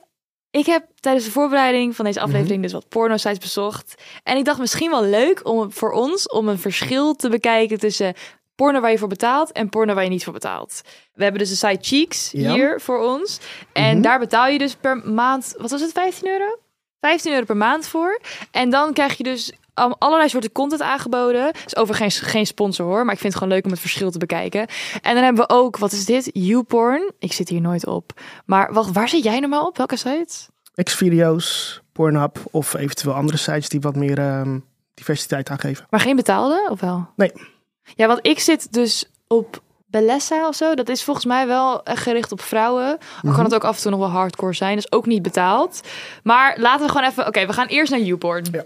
ik 0.52 0.66
heb 0.66 0.86
tijdens 1.00 1.26
de 1.26 1.32
voorbereiding 1.32 1.96
van 1.96 2.06
deze 2.06 2.20
aflevering 2.20 2.54
mhm. 2.54 2.62
dus 2.62 2.72
wat 2.72 2.88
porno-sites 2.88 3.38
bezocht. 3.38 4.04
En 4.24 4.38
ik 4.38 4.46
dacht 4.46 4.60
misschien 4.60 4.90
wel 4.90 5.04
leuk 5.04 5.48
om 5.48 5.72
voor 5.72 5.92
ons 5.92 6.30
om 6.30 6.48
een 6.48 6.60
verschil 6.60 7.16
te 7.16 7.30
bekijken 7.30 7.80
tussen 7.80 8.14
porno 8.56 8.80
waar 8.80 8.92
je 8.92 8.98
voor 8.98 9.08
betaalt 9.08 9.52
en 9.52 9.70
porno 9.70 9.94
waar 9.94 10.04
je 10.04 10.10
niet 10.10 10.24
voor 10.24 10.34
betaalt. 10.34 10.82
We 11.14 11.24
hebben 11.24 11.42
dus 11.42 11.50
de 11.50 11.68
site 11.68 11.78
Cheeks 11.82 12.32
hier 12.32 12.82
voor 12.82 13.00
ons. 13.00 13.40
En 13.74 13.94
mhm. 13.94 14.02
daar 14.02 14.20
betaal 14.20 14.48
je 14.48 14.58
dus 14.58 14.76
per 14.76 14.98
maand, 14.98 15.54
wat 15.58 15.72
was 15.72 15.82
het, 15.82 15.92
15 15.92 16.28
euro? 16.28 16.60
15 17.00 17.34
euro 17.34 17.46
per 17.46 17.58
maand 17.58 17.88
voor. 17.88 18.22
En 18.52 18.70
dan 18.70 18.94
krijg 18.94 19.18
je 19.18 19.24
dus 19.24 19.54
allerlei 19.78 20.30
soorten 20.30 20.52
content 20.52 20.82
aangeboden. 20.82 21.52
is 21.66 21.76
overigens 21.76 22.20
geen, 22.20 22.30
geen 22.30 22.46
sponsor 22.46 22.86
hoor, 22.86 23.06
maar 23.06 23.13
ik 23.13 23.20
vind 23.20 23.34
het 23.34 23.42
gewoon 23.42 23.54
leuk 23.54 23.66
om 23.66 23.72
het 23.72 23.80
verschil 23.80 24.12
te 24.12 24.18
bekijken. 24.18 24.68
En 25.02 25.13
dan 25.13 25.24
hebben 25.24 25.48
we 25.48 25.54
ook, 25.54 25.78
wat 25.78 25.92
is 25.92 26.06
dit? 26.06 26.30
YouPorn. 26.34 27.12
Ik 27.20 27.34
zit 27.34 27.50
hier 27.50 27.62
nooit 27.62 27.86
op. 27.86 28.12
Maar 28.46 28.74
wat, 28.74 28.92
waar 28.92 29.10
zit 29.10 29.24
jij 29.24 29.40
normaal 29.40 29.68
op? 29.68 29.78
Welke 29.78 29.96
sites? 29.96 30.48
Xvideo's, 30.84 31.82
Pornhub 31.92 32.38
of 32.52 32.74
eventueel 32.74 33.16
andere 33.16 33.38
sites 33.38 33.70
die 33.70 33.82
wat 33.82 33.96
meer 33.96 34.40
um, 34.40 34.66
diversiteit 34.94 35.50
aangeven. 35.50 35.86
Maar 35.90 36.00
geen 36.00 36.16
betaalde 36.16 36.68
of 36.70 36.80
wel? 36.80 37.08
Nee. 37.16 37.32
Ja, 37.96 38.08
want 38.08 38.20
ik 38.22 38.40
zit 38.40 38.74
dus 38.74 39.10
op 39.28 39.62
Bellessa 39.86 40.48
of 40.48 40.56
zo. 40.56 40.74
Dat 40.76 40.90
is 40.90 41.04
volgens 41.04 41.26
mij 41.26 41.48
wel 41.48 41.82
gericht 41.84 42.32
op 42.32 42.42
vrouwen. 42.42 42.86
Al 42.88 42.98
kan 43.22 43.32
mhm. 43.32 43.44
het 43.44 43.56
ook 43.56 43.63
af 43.63 43.76
en 43.76 43.82
toe 43.82 43.92
nog 43.92 44.00
wel 44.00 44.10
hardcore 44.10 44.54
zijn. 44.54 44.76
Dus 44.76 44.92
ook 44.92 45.06
niet 45.06 45.22
betaald. 45.22 45.82
Maar 46.24 46.60
laten 46.60 46.86
we 46.86 46.92
gewoon 46.92 47.10
even... 47.10 47.28
Oké, 47.28 47.46
we 47.46 47.54
gaan 47.54 47.68
eerst 47.68 47.92
naar 47.92 48.02
YouPorn. 48.02 48.46
Ja. 48.52 48.63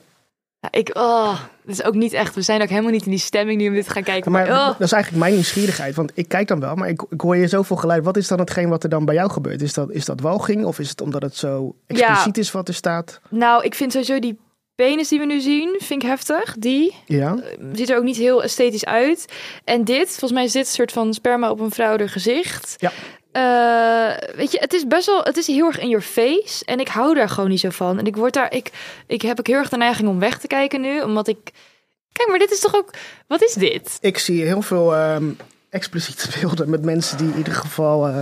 Ik, 0.69 0.89
oh, 0.93 1.39
het 1.65 1.79
is 1.79 1.83
ook 1.83 1.93
niet 1.93 2.13
echt. 2.13 2.35
We 2.35 2.41
zijn 2.41 2.61
ook 2.61 2.69
helemaal 2.69 2.91
niet 2.91 3.05
in 3.05 3.11
die 3.11 3.19
stemming 3.19 3.61
nu 3.61 3.67
om 3.67 3.73
dit 3.73 3.85
te 3.85 3.91
gaan 3.91 4.03
kijken. 4.03 4.31
Maar, 4.31 4.47
oh. 4.47 4.65
dat 4.67 4.81
is 4.81 4.91
eigenlijk 4.91 5.23
mijn 5.23 5.33
nieuwsgierigheid. 5.33 5.95
Want 5.95 6.11
ik 6.13 6.27
kijk 6.27 6.47
dan 6.47 6.59
wel, 6.59 6.75
maar 6.75 6.89
ik, 6.89 7.05
ik 7.09 7.21
hoor 7.21 7.35
je 7.35 7.47
zoveel 7.47 7.75
geluid. 7.75 8.03
Wat 8.03 8.17
is 8.17 8.27
dan 8.27 8.39
hetgeen 8.39 8.69
wat 8.69 8.83
er 8.83 8.89
dan 8.89 9.05
bij 9.05 9.15
jou 9.15 9.31
gebeurt? 9.31 9.61
Is 9.61 9.73
dat, 9.73 9.91
is 9.91 10.05
dat 10.05 10.21
walging? 10.21 10.65
Of 10.65 10.79
is 10.79 10.89
het 10.89 11.01
omdat 11.01 11.21
het 11.21 11.35
zo 11.35 11.75
expliciet 11.87 12.37
is 12.37 12.51
wat 12.51 12.67
er 12.67 12.73
staat? 12.73 13.21
Nou, 13.29 13.63
ik 13.63 13.75
vind 13.75 13.91
sowieso 13.91 14.19
die 14.19 14.39
penis 14.81 15.07
die 15.07 15.19
we 15.19 15.25
nu 15.25 15.39
zien, 15.39 15.75
vind 15.79 16.03
ik 16.03 16.09
heftig. 16.09 16.55
Die 16.57 16.95
ja. 17.05 17.35
Eh, 17.35 17.65
ziet 17.73 17.89
er 17.89 17.97
ook 17.97 18.03
niet 18.03 18.17
heel 18.17 18.43
esthetisch 18.43 18.85
uit. 18.85 19.25
En 19.63 19.83
dit, 19.83 20.09
volgens 20.09 20.31
mij 20.31 20.43
is 20.43 20.51
dit 20.51 20.65
een 20.65 20.71
soort 20.71 20.91
van 20.91 21.13
sperma 21.13 21.49
op 21.51 21.59
een 21.59 21.71
vrouw 21.71 21.97
gezicht. 22.07 22.75
Ja. 22.77 22.91
Uh, 23.33 24.35
weet 24.35 24.51
je, 24.51 24.57
het 24.59 24.73
is 24.73 24.87
best 24.87 25.05
wel, 25.05 25.23
het 25.23 25.37
is 25.37 25.47
heel 25.47 25.67
erg 25.67 25.79
in 25.79 25.89
your 25.89 26.03
face. 26.03 26.65
En 26.65 26.79
ik 26.79 26.87
hou 26.87 27.15
daar 27.15 27.29
gewoon 27.29 27.49
niet 27.49 27.59
zo 27.59 27.69
van. 27.69 27.99
En 27.99 28.05
ik 28.05 28.15
word 28.15 28.33
daar, 28.33 28.53
ik, 28.53 28.71
ik 29.07 29.21
heb 29.21 29.39
ook 29.39 29.47
heel 29.47 29.57
erg 29.57 29.69
de 29.69 29.77
neiging 29.77 30.09
om 30.09 30.19
weg 30.19 30.39
te 30.39 30.47
kijken 30.47 30.81
nu. 30.81 31.01
Omdat 31.01 31.27
ik, 31.27 31.51
kijk, 32.11 32.29
maar 32.29 32.39
dit 32.39 32.51
is 32.51 32.59
toch 32.59 32.75
ook, 32.75 32.89
wat 33.27 33.41
is 33.43 33.53
dit? 33.53 33.97
Ik 34.01 34.17
zie 34.17 34.43
heel 34.43 34.61
veel 34.61 34.97
um, 34.97 35.37
expliciete 35.69 36.39
beelden 36.39 36.69
met 36.69 36.83
mensen 36.83 37.17
die 37.17 37.31
in 37.31 37.37
ieder 37.37 37.53
geval... 37.53 38.07
Uh, 38.07 38.21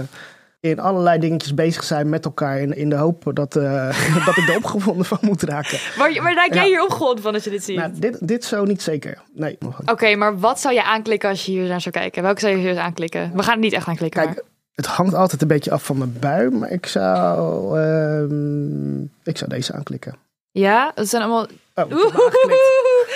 in 0.60 0.80
allerlei 0.80 1.20
dingetjes 1.20 1.54
bezig 1.54 1.84
zijn 1.84 2.10
met 2.10 2.26
elkaar. 2.26 2.60
In, 2.60 2.76
in 2.76 2.90
de 2.90 2.96
hoop 2.96 3.32
dat, 3.34 3.56
uh, 3.56 4.24
dat 4.26 4.38
ik 4.38 4.50
er 4.50 4.56
opgewonden 4.56 5.06
van 5.06 5.18
moet 5.22 5.42
raken. 5.42 5.80
Maar, 5.98 6.24
maar 6.24 6.34
raak 6.34 6.54
jij 6.54 6.68
hier 6.68 6.84
opgewonden 6.84 7.24
van 7.24 7.34
als 7.34 7.44
je 7.44 7.50
dit 7.50 7.64
ziet? 7.64 7.76
Nou, 7.78 7.92
dit, 7.96 8.28
dit 8.28 8.46
zo 8.46 8.64
niet 8.64 8.82
zeker. 8.82 9.22
Nee. 9.34 9.58
Oké, 9.86 10.16
maar 10.16 10.40
wat 10.40 10.60
zou 10.60 10.74
je 10.74 10.84
aanklikken 10.84 11.30
als 11.30 11.46
je 11.46 11.52
hier 11.52 11.68
naar 11.68 11.82
zou 11.82 11.96
kijken? 11.96 12.24
Welke 12.24 12.40
zou 12.40 12.56
je 12.56 12.60
hier 12.60 12.80
aanklikken? 12.80 13.32
We 13.34 13.44
gaan 13.44 13.54
het 13.54 13.64
niet 13.64 13.74
echt 13.74 13.88
aanklikken. 13.88 14.24
Kijk, 14.26 14.44
het 14.74 14.86
hangt 14.86 15.14
altijd 15.14 15.42
een 15.42 15.48
beetje 15.48 15.72
af 15.72 15.84
van 15.84 16.00
de 16.00 16.08
bui. 16.08 16.50
Maar 16.50 16.72
ik 16.72 16.86
zou, 16.86 17.80
uh, 17.80 19.02
ik 19.24 19.38
zou 19.38 19.50
deze 19.50 19.74
aanklikken. 19.74 20.16
Ja, 20.52 20.92
dat 20.96 21.08
zijn 21.08 21.22
allemaal... 21.22 21.48
Oh, 21.76 21.86
nee, 21.90 22.00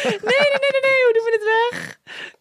nee, 0.03 0.49
nee, 0.61 0.81
nee, 0.81 0.82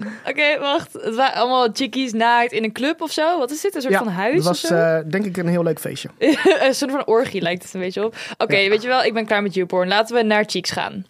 Oké, 0.31 0.59
wacht. 0.59 0.93
Het 0.93 1.15
waren 1.15 1.35
allemaal 1.41 1.69
chickies 1.73 2.12
naakt 2.12 2.53
in 2.53 2.65
een 2.65 2.73
club 2.73 3.01
of 3.01 3.11
zo. 3.11 3.38
Wat 3.38 3.51
is 3.51 3.61
dit? 3.61 3.75
Een 3.75 3.83
soort 3.83 3.95
van 3.97 4.07
huis 4.09 4.38
of 4.38 4.45
was 4.45 4.65
eh, 4.65 4.99
denk 5.07 5.25
ik 5.25 5.37
een 5.37 5.49
heel 5.49 5.62
leuk 5.62 5.81
feestje. 5.81 6.09
een 6.61 6.75
soort 6.75 6.91
van 6.91 7.07
orgie 7.07 7.41
lijkt 7.43 7.62
het 7.62 7.75
een 7.75 7.81
beetje 7.81 8.05
op. 8.05 8.17
Oké, 8.38 8.69
weet 8.69 8.83
je 8.83 8.88
wel, 8.88 9.03
ik 9.05 9.15
ben 9.15 9.27
klaar 9.27 9.43
met 9.43 9.55
YouPorn. 9.55 9.88
Laten 9.88 10.17
we 10.17 10.23
naar 10.23 10.45
Cheeks 10.47 10.71
gaan. 10.71 11.07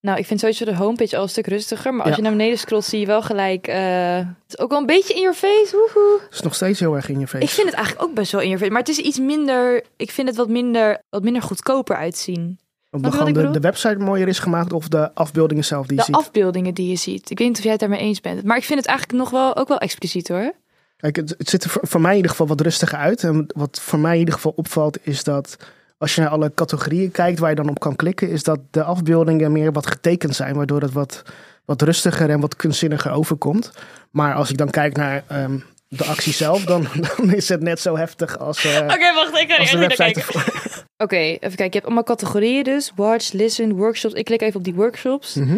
Nou, 0.00 0.18
ik 0.18 0.26
vind 0.26 0.40
sowieso 0.40 0.64
de 0.64 0.74
homepage 0.76 1.16
al 1.16 1.22
een 1.22 1.28
stuk 1.28 1.46
rustiger. 1.46 1.94
Maar 1.94 2.00
als 2.06 2.10
Ja. 2.10 2.16
je 2.16 2.22
naar 2.22 2.32
beneden 2.36 2.58
scrolt, 2.58 2.84
zie 2.84 3.00
je 3.00 3.06
wel 3.06 3.22
gelijk... 3.22 3.66
eh, 3.66 4.16
het 4.16 4.26
is 4.48 4.58
ook 4.58 4.70
wel 4.70 4.78
een 4.78 4.86
beetje 4.86 5.14
in 5.14 5.20
your 5.20 5.36
face. 5.36 5.68
Woehoe. 5.76 6.20
Het 6.24 6.34
is 6.34 6.40
nog 6.40 6.54
steeds 6.54 6.80
heel 6.80 6.94
erg 6.94 7.08
in 7.08 7.20
je 7.20 7.26
face. 7.26 7.44
Ik 7.44 7.50
vind 7.50 7.66
het 7.66 7.76
eigenlijk 7.76 8.06
ook 8.08 8.14
best 8.14 8.32
wel 8.32 8.40
in 8.40 8.46
your 8.46 8.58
face. 8.60 8.72
Maar 8.72 8.82
het 8.82 8.90
is 8.90 8.98
iets 8.98 9.18
minder... 9.18 9.84
Ik 9.96 10.10
vind 10.10 10.28
het 10.28 10.36
wat 10.36 10.48
minder, 10.48 10.98
wat 11.10 11.22
minder 11.22 11.42
goedkoper 11.42 11.96
uitzien. 11.96 12.58
Ik 13.04 13.34
de, 13.34 13.50
de 13.50 13.60
website 13.60 13.98
mooier 13.98 14.28
is 14.28 14.38
gemaakt 14.38 14.72
of 14.72 14.88
de 14.88 15.14
afbeeldingen 15.14 15.64
zelf 15.64 15.86
die 15.86 15.96
je 15.96 16.00
De 16.00 16.06
ziet. 16.06 16.14
afbeeldingen 16.14 16.74
die 16.74 16.88
je 16.88 16.96
ziet. 16.96 17.30
Ik 17.30 17.38
weet 17.38 17.48
niet 17.48 17.56
of 17.56 17.62
jij 17.62 17.72
het 17.72 17.80
daarmee 17.80 17.98
eens 18.00 18.20
bent. 18.20 18.44
Maar 18.44 18.56
ik 18.56 18.64
vind 18.64 18.78
het 18.78 18.88
eigenlijk 18.88 19.18
nog 19.18 19.30
wel, 19.30 19.56
ook 19.56 19.68
wel 19.68 19.78
expliciet 19.78 20.28
hoor. 20.28 20.52
Kijk, 20.96 21.16
het, 21.16 21.34
het 21.38 21.48
ziet 21.48 21.64
er 21.64 21.70
voor, 21.70 21.82
voor 21.86 22.00
mij 22.00 22.10
in 22.10 22.16
ieder 22.16 22.30
geval 22.30 22.46
wat 22.46 22.60
rustiger 22.60 22.98
uit. 22.98 23.22
En 23.22 23.46
wat 23.54 23.80
voor 23.82 23.98
mij 23.98 24.12
in 24.12 24.18
ieder 24.18 24.34
geval 24.34 24.52
opvalt 24.56 24.98
is 25.02 25.24
dat 25.24 25.56
als 25.98 26.14
je 26.14 26.20
naar 26.20 26.30
alle 26.30 26.52
categorieën 26.54 27.10
kijkt 27.10 27.38
waar 27.38 27.50
je 27.50 27.56
dan 27.56 27.68
op 27.68 27.78
kan 27.80 27.96
klikken, 27.96 28.30
is 28.30 28.42
dat 28.42 28.58
de 28.70 28.82
afbeeldingen 28.82 29.52
meer 29.52 29.72
wat 29.72 29.86
getekend 29.86 30.34
zijn, 30.34 30.54
waardoor 30.54 30.80
het 30.80 30.92
wat, 30.92 31.22
wat 31.64 31.82
rustiger 31.82 32.30
en 32.30 32.40
wat 32.40 32.56
kunstzinniger 32.56 33.12
overkomt. 33.12 33.70
Maar 34.10 34.34
als 34.34 34.50
ik 34.50 34.56
dan 34.56 34.70
kijk 34.70 34.96
naar 34.96 35.24
ehm, 35.26 35.58
de 35.88 36.04
actie 36.04 36.32
zelf, 36.32 36.64
dan, 36.64 36.86
dan 37.16 37.32
is 37.34 37.48
het 37.48 37.62
net 37.62 37.80
zo 37.80 37.96
heftig 37.96 38.38
als, 38.38 38.64
eh, 38.64 38.76
Oké, 38.76 39.14
wacht. 39.14 39.36
Ik 39.40 39.50
ga 39.50 39.56
de 39.56 39.78
niet 39.78 39.96
website 39.96 40.20
kijken. 40.20 40.65
Oké, 40.98 41.16
even 41.16 41.40
kijken. 41.40 41.64
Je 41.64 41.70
hebt 41.72 41.84
allemaal 41.84 42.02
categorieën 42.02 42.64
dus. 42.64 42.92
Watch, 42.94 43.32
listen, 43.32 43.76
workshops. 43.76 44.14
Ik 44.14 44.24
klik 44.24 44.40
even 44.42 44.56
op 44.56 44.64
die 44.64 44.74
workshops. 44.74 45.34
Mhm. 45.34 45.56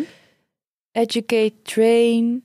Educate, 0.93 1.53
train, 1.63 2.43